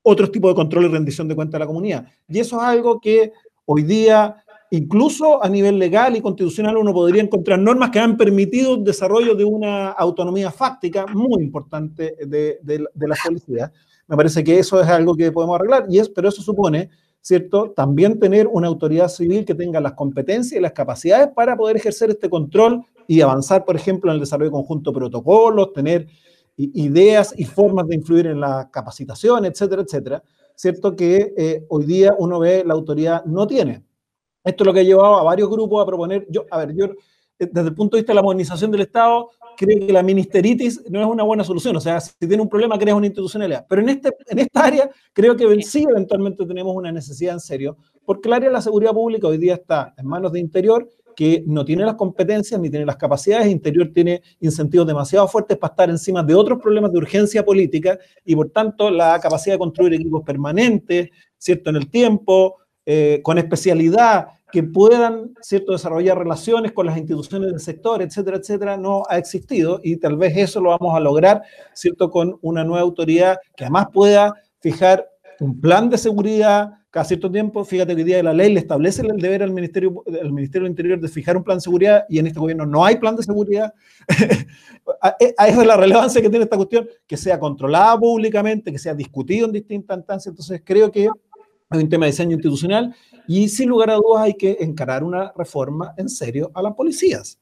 [0.08, 2.06] otros tipos de control y rendición de cuenta de la comunidad.
[2.28, 3.32] Y eso es algo que
[3.68, 4.36] Hoy día,
[4.70, 9.34] incluso a nivel legal y constitucional, uno podría encontrar normas que han permitido el desarrollo
[9.34, 12.60] de una autonomía fáctica muy importante de,
[12.96, 13.72] la policía.
[14.08, 16.92] Me parece que eso es algo que podemos arreglar, y es, pero eso supone,
[17.22, 21.78] ¿cierto?, también tener una autoridad civil que tenga las competencias y las capacidades para poder
[21.78, 26.08] ejercer este control y avanzar, por ejemplo, en el desarrollo conjunto de protocolos, tener
[26.58, 30.24] ideas y formas de influir en la capacitación, etcétera, etcétera.
[30.56, 30.96] ¿Cierto?
[30.96, 33.84] Que eh, hoy día uno ve la autoridad no tiene.
[34.44, 36.86] Esto es lo que ha llevado a varios grupos a proponer, yo, a ver, yo
[36.86, 40.84] eh, desde el punto de vista de la modernización del Estado, creo que la ministeritis
[40.90, 41.76] no es una buena solución.
[41.76, 43.66] O sea, si tiene un problema, creas una institucionalidad.
[43.68, 47.78] Pero en, este, en esta área, creo que sí, eventualmente tenemos una necesidad en serio,
[48.06, 51.44] porque el área de la seguridad pública hoy día está en manos de Interior que
[51.48, 55.90] no tiene las competencias ni tiene las capacidades, Interior tiene incentivos demasiado fuertes para estar
[55.90, 60.24] encima de otros problemas de urgencia política y por tanto la capacidad de construir equipos
[60.24, 61.70] permanentes, ¿cierto?
[61.70, 67.60] En el tiempo, eh, con especialidad, que puedan, ¿cierto?, desarrollar relaciones con las instituciones del
[67.60, 71.42] sector, etcétera, etcétera, no ha existido y tal vez eso lo vamos a lograr,
[71.74, 75.10] ¿cierto?, con una nueva autoridad que además pueda fijar
[75.42, 79.18] un plan de seguridad, cada cierto tiempo, fíjate que día la ley le establece el
[79.18, 82.28] deber al Ministerio, al Ministerio del Interior de fijar un plan de seguridad y en
[82.28, 83.74] este gobierno no hay plan de seguridad.
[85.02, 88.94] a eso es la relevancia que tiene esta cuestión, que sea controlada públicamente, que sea
[88.94, 90.32] discutido en distintas instancias.
[90.32, 91.12] Entonces creo que es
[91.70, 92.96] un tema de diseño institucional
[93.28, 97.38] y sin lugar a dudas hay que encarar una reforma en serio a las policías.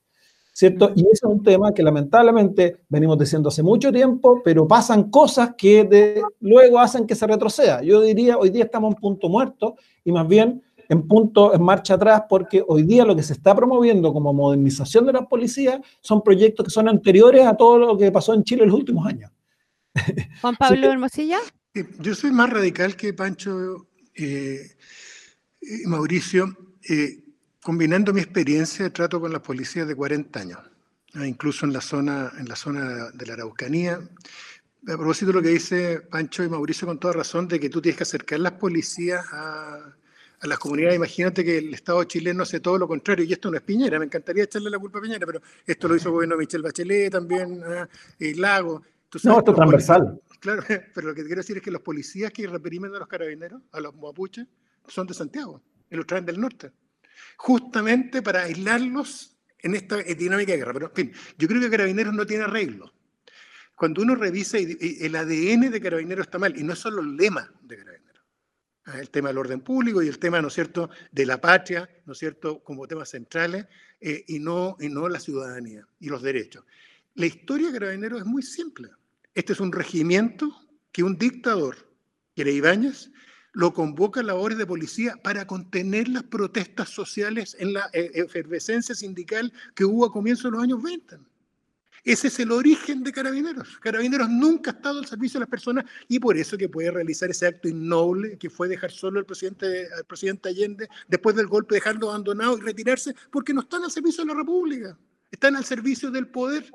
[0.53, 0.91] ¿Cierto?
[0.95, 5.55] Y ese es un tema que lamentablemente venimos diciendo hace mucho tiempo, pero pasan cosas
[5.57, 7.81] que de, luego hacen que se retroceda.
[7.81, 9.75] Yo diría, hoy día estamos en punto muerto
[10.05, 13.55] y más bien en punto en marcha atrás porque hoy día lo que se está
[13.55, 18.11] promoviendo como modernización de las policías son proyectos que son anteriores a todo lo que
[18.11, 19.31] pasó en Chile en los últimos años.
[20.41, 21.39] Juan Pablo Hermosilla.
[21.99, 24.59] Yo soy más radical que Pancho eh,
[25.61, 26.55] y Mauricio.
[26.87, 27.22] Eh,
[27.63, 30.59] combinando mi experiencia de trato con las policías de 40 años,
[31.15, 34.01] incluso en la, zona, en la zona de la Araucanía.
[34.85, 37.81] A propósito de lo que dice Pancho y Mauricio con toda razón, de que tú
[37.81, 39.95] tienes que acercar las policías a,
[40.41, 40.97] a las comunidades.
[40.97, 44.05] Imagínate que el Estado chileno hace todo lo contrario, y esto no es Piñera, me
[44.05, 47.11] encantaría echarle la culpa a Piñera, pero esto lo hizo el gobierno de Michelle Bachelet
[47.13, 47.63] también,
[48.19, 48.83] y Lago.
[49.23, 50.21] no, esto es transversal.
[50.41, 53.61] Claro, pero lo que quiero decir es que los policías que reprimen a los carabineros,
[53.71, 54.45] a los mapuches,
[54.85, 56.73] son de Santiago, y los traen del norte,
[57.37, 60.73] justamente para aislarlos en esta dinámica de guerra.
[60.73, 62.93] Pero, en fin, yo creo que Carabineros no tiene arreglo.
[63.75, 67.51] Cuando uno revisa, el ADN de Carabineros está mal, y no es solo el lema
[67.61, 68.03] de Carabineros.
[68.85, 71.89] Ah, el tema del orden público y el tema, ¿no es cierto?, de la patria,
[72.05, 73.65] ¿no es cierto?, como temas centrales,
[74.01, 76.65] eh, y, no, y no la ciudadanía y los derechos.
[77.15, 78.89] La historia de Carabineros es muy simple.
[79.33, 80.51] Este es un regimiento
[80.91, 81.77] que un dictador,
[82.35, 83.09] que era Ibáñez,
[83.53, 88.95] lo convoca a labores de policía para contener las protestas sociales en la eh, efervescencia
[88.95, 91.17] sindical que hubo a comienzos de los años 20.
[92.03, 93.77] Ese es el origen de Carabineros.
[93.79, 97.29] Carabineros nunca ha estado al servicio de las personas y por eso que puede realizar
[97.29, 101.75] ese acto innoble que fue dejar solo al presidente, al presidente Allende después del golpe,
[101.75, 104.97] dejarlo abandonado y retirarse, porque no están al servicio de la República,
[105.31, 106.69] están al servicio del poder.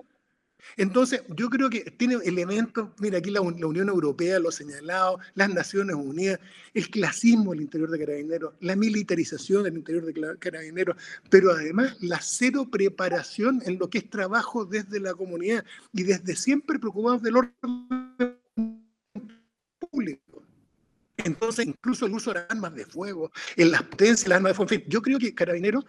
[0.76, 5.52] Entonces, yo creo que tiene elementos, mira, aquí la, Unión Europea lo ha señalado, las
[5.52, 6.40] Naciones Unidas,
[6.74, 10.96] el clasismo al interior de Carabineros, la militarización del interior de Carabineros,
[11.30, 16.36] pero además la cero preparación en lo que es trabajo desde la comunidad y desde
[16.36, 18.38] siempre preocupados del orden
[19.78, 20.27] público.
[21.28, 24.54] Entonces, incluso el uso de armas de fuego, en las potencias de las armas de
[24.54, 24.72] fuego.
[24.72, 25.84] En fin, yo creo que Carabineros,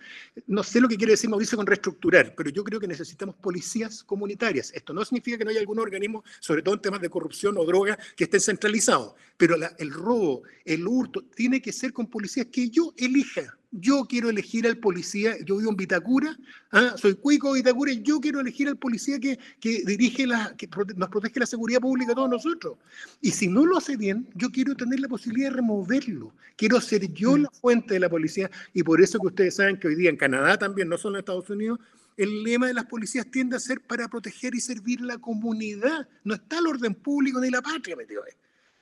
[0.48, 4.04] no sé lo que quiere decir Mauricio con reestructurar, pero yo creo que necesitamos policías
[4.04, 4.72] comunitarias.
[4.74, 7.66] Esto no significa que no haya algún organismo, sobre todo en temas de corrupción o
[7.66, 12.70] droga, que estén centralizados, pero el robo, el hurto, tiene que ser con policías que
[12.70, 13.59] yo elija.
[13.72, 16.36] Yo quiero elegir al policía, yo vivo en Vitacura,
[16.72, 16.96] ¿ah?
[16.98, 20.68] soy cuico de Vitacura, y yo quiero elegir al policía que, que dirige la, que
[20.96, 22.78] nos protege la seguridad pública a todos nosotros.
[23.22, 26.34] Y si no lo hace bien, yo quiero tener la posibilidad de removerlo.
[26.56, 27.42] Quiero ser yo mm.
[27.44, 28.50] la fuente de la policía.
[28.74, 31.20] Y por eso que ustedes saben que hoy día en Canadá también, no solo en
[31.20, 31.80] Estados Unidos,
[32.18, 36.08] el lema de las policías tiende a ser para proteger y servir la comunidad.
[36.24, 38.34] No está el orden público ni la patria metido ahí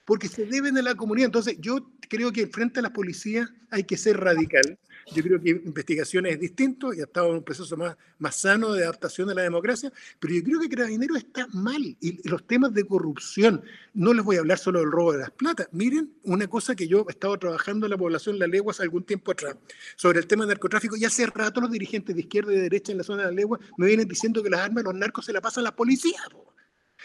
[0.07, 1.25] porque se deben de la comunidad.
[1.25, 4.79] Entonces, yo creo que frente a las policías hay que ser radical.
[5.13, 8.71] Yo creo que investigaciones es distinto y ha estado en un proceso más, más sano
[8.71, 11.81] de adaptación a la democracia, pero yo creo que Carabineros está mal.
[11.99, 13.61] Y los temas de corrupción,
[13.93, 15.67] no les voy a hablar solo del robo de las platas.
[15.73, 18.83] Miren, una cosa que yo he estado trabajando en la población de La Legua hace
[18.83, 19.57] algún tiempo atrás,
[19.97, 22.93] sobre el tema del narcotráfico, y hace rato los dirigentes de izquierda y de derecha
[22.93, 25.25] en la zona de La Legua me vienen diciendo que las armas de los narcos
[25.25, 26.21] se las pasan a la policía.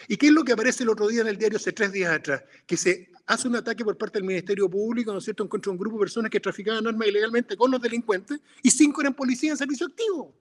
[0.07, 2.13] ¿Y qué es lo que aparece el otro día en el diario hace tres días
[2.13, 2.43] atrás?
[2.65, 5.69] Que se hace un ataque por parte del Ministerio Público, ¿no es cierto?, en contra
[5.69, 9.13] de un grupo de personas que traficaban armas ilegalmente con los delincuentes y cinco eran
[9.13, 10.35] policías en servicio activo.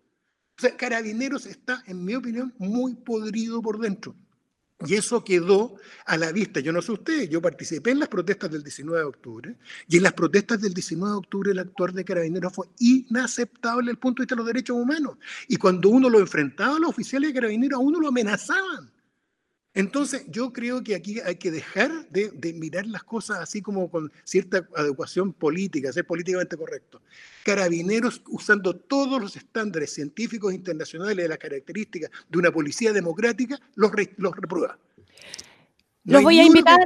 [0.59, 4.15] O sea, Carabineros está, en mi opinión, muy podrido por dentro.
[4.87, 5.77] Y eso quedó
[6.07, 6.61] a la vista.
[6.61, 9.57] Yo no sé usted, yo participé en las protestas del 19 de octubre
[9.89, 13.93] y en las protestas del 19 de octubre el actuar de Carabineros fue inaceptable desde
[13.93, 15.19] el punto de vista de los derechos humanos.
[15.47, 18.91] Y cuando uno lo enfrentaba a los oficiales de Carabineros, a uno lo amenazaban.
[19.75, 24.13] Entonces, yo creo que aquí hay que dejar de, mirar las cosas así como con
[24.23, 27.01] cierta adecuación política, ser políticamente correcto.
[27.43, 33.91] Carabineros, usando todos los estándares científicos internacionales de las características de una policía democrática, los,
[34.19, 34.79] los reprueba.
[36.05, 36.81] Los voy a invitar,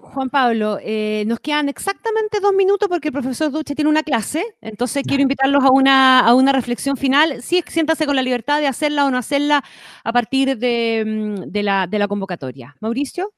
[0.00, 4.44] Juan Pablo, eh, nos quedan exactamente dos minutos porque el profesor Duche tiene una clase,
[4.60, 7.42] entonces quiero invitarlos a una, a una reflexión final.
[7.42, 9.64] Sí, siéntase con la libertad de hacerla o no hacerla
[10.04, 12.76] a partir de, mm, de, la, de la convocatoria.
[12.80, 13.32] Mauricio.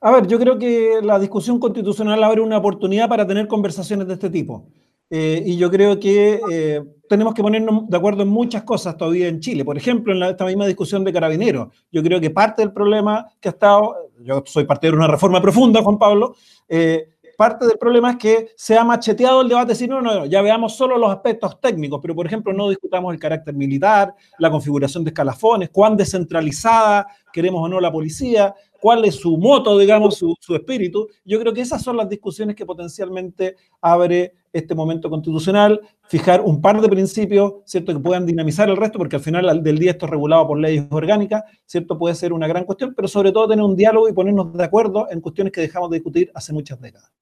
[0.00, 4.14] A ver, yo creo que la discusión constitucional abre una oportunidad para tener conversaciones de
[4.14, 4.68] este tipo.
[5.10, 9.28] Eh, y yo creo que eh, tenemos que ponernos de acuerdo en muchas cosas todavía
[9.28, 9.64] en Chile.
[9.64, 11.68] Por ejemplo, en esta misma discusión de carabineros.
[11.90, 15.40] Yo creo que parte del problema que ha estado, yo soy parte de una reforma
[15.40, 16.34] profunda, Juan Pablo,
[16.68, 20.42] eh, parte del problema es que se ha macheteado el debate, si no, no, ya
[20.42, 25.04] veamos solo los aspectos técnicos, pero por ejemplo no discutamos el carácter militar, la configuración
[25.04, 30.34] de escalafones, cuán descentralizada queremos o no la policía, cuál es su moto, digamos, su,
[30.40, 31.08] su, espíritu.
[31.24, 36.60] Yo creo que esas son las discusiones que potencialmente abre este momento constitucional, fijar un
[36.60, 40.06] par de principios, ¿cierto?, que puedan dinamizar el resto, porque al final del día esto
[40.06, 43.64] es regulado por leyes orgánicas, ¿cierto?, puede ser una gran cuestión, pero sobre todo tener
[43.64, 47.12] un diálogo y ponernos de acuerdo en cuestiones que dejamos de discutir hace muchas décadas.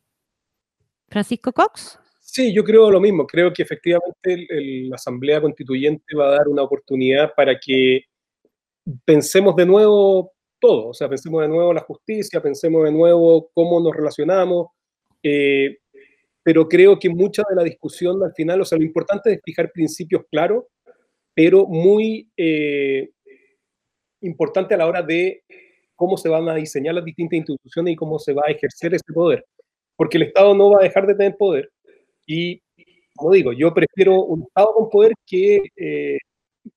[1.08, 1.98] Francisco Cox.
[2.20, 3.26] Sí, yo creo lo mismo.
[3.26, 4.46] Creo que efectivamente
[4.88, 8.02] la Asamblea Constituyente va a dar una oportunidad para que
[9.04, 10.32] pensemos de nuevo
[10.66, 10.88] todo.
[10.88, 14.68] O sea, pensemos de nuevo la justicia, pensemos de nuevo cómo nos relacionamos.
[15.22, 15.78] Eh,
[16.42, 19.72] pero creo que mucha de la discusión al final, o sea, lo importante es fijar
[19.72, 20.64] principios claros,
[21.34, 23.10] pero muy eh,
[24.20, 25.42] importante a la hora de
[25.94, 29.12] cómo se van a diseñar las distintas instituciones y cómo se va a ejercer ese
[29.12, 29.44] poder
[29.96, 31.70] porque el Estado no va a dejar de tener poder,
[32.26, 32.62] Y,
[33.14, 36.18] como digo, yo prefiero un Estado con poder que eh,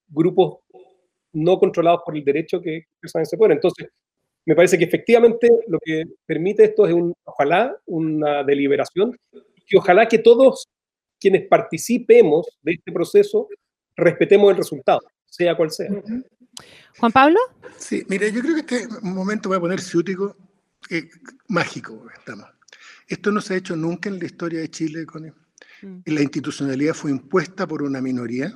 [0.08, 0.60] grupos
[1.34, 3.54] no controlados por el derecho que expresan ese poder.
[3.54, 3.88] Entonces,
[4.46, 9.16] me parece que efectivamente lo que permite esto es, un, ojalá, una deliberación,
[9.68, 10.68] y ojalá que todos
[11.20, 13.48] quienes participemos de este proceso
[13.96, 15.90] respetemos el resultado, sea cual sea.
[16.98, 17.40] Juan Pablo.
[17.78, 20.36] Sí, mire, yo creo que este momento voy a poner ciútico,
[20.90, 21.10] eh,
[21.48, 22.48] mágico estamos.
[23.08, 25.32] Esto no se ha hecho nunca en la historia de Chile, Connie.
[25.82, 26.02] Mm.
[26.06, 28.54] La institucionalidad fue impuesta por una minoría,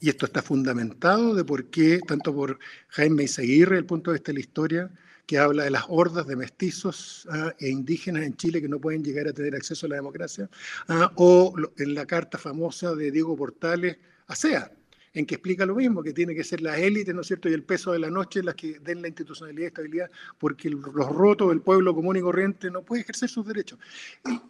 [0.00, 4.32] y esto está fundamentado de por qué, tanto por Jaime Izaguirre, el punto de vista
[4.32, 4.90] de la historia,
[5.26, 9.04] que habla de las hordas de mestizos ah, e indígenas en Chile que no pueden
[9.04, 10.50] llegar a tener acceso a la democracia,
[10.88, 14.72] ah, o en la carta famosa de Diego Portales a SEA,
[15.12, 17.52] en que explica lo mismo, que tiene que ser la élite, ¿no es cierto?, y
[17.52, 21.48] el peso de la noche las que den la institucionalidad y estabilidad, porque los rotos
[21.48, 23.78] del pueblo común y corriente no puede ejercer sus derechos.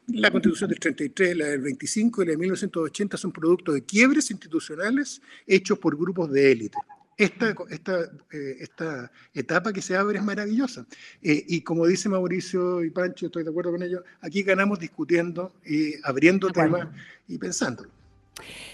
[0.08, 4.30] La constitución del 33, la del 25 y la de 1980 son producto de quiebres
[4.30, 6.78] institucionales hechos por grupos de élite.
[7.16, 8.00] Esta, esta,
[8.32, 10.86] eh, esta, etapa que se abre es maravillosa.
[11.20, 15.52] Eh, y como dice Mauricio y Pancho, estoy de acuerdo con ellos, aquí ganamos discutiendo
[15.64, 16.88] y abriendo temas
[17.28, 17.99] y pensándolo.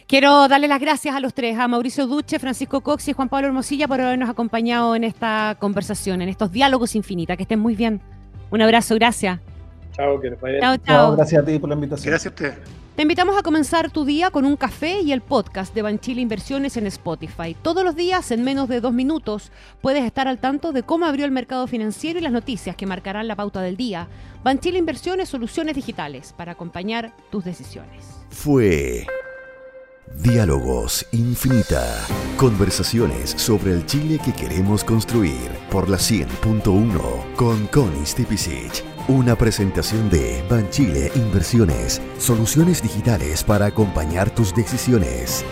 [0.06, 3.48] Quiero darle las gracias a los tres, a Mauricio Duche, Francisco Cox y Juan Pablo
[3.48, 7.36] Hermosilla por habernos acompañado en esta conversación, en estos diálogos infinitos.
[7.36, 8.00] Que estén muy bien.
[8.50, 9.40] Un abrazo, gracias.
[9.92, 11.16] Chao, que les vaya Chao, chao.
[11.16, 12.12] Gracias a ti por la invitación.
[12.12, 12.58] Gracias a usted.
[12.94, 16.76] Te invitamos a comenzar tu día con un café y el podcast de Banchile Inversiones
[16.78, 17.54] en Spotify.
[17.60, 19.52] Todos los días, en menos de dos minutos,
[19.82, 23.28] puedes estar al tanto de cómo abrió el mercado financiero y las noticias que marcarán
[23.28, 24.08] la pauta del día.
[24.44, 28.06] Banchile Inversiones, soluciones digitales para acompañar tus decisiones.
[28.30, 29.06] Fue
[30.14, 31.84] Diálogos Infinita.
[32.36, 38.84] Conversaciones sobre el Chile que queremos construir por la 100.1 con Connie Stipicic.
[39.08, 45.44] Una presentación de Banchile Inversiones, soluciones digitales para acompañar tus decisiones.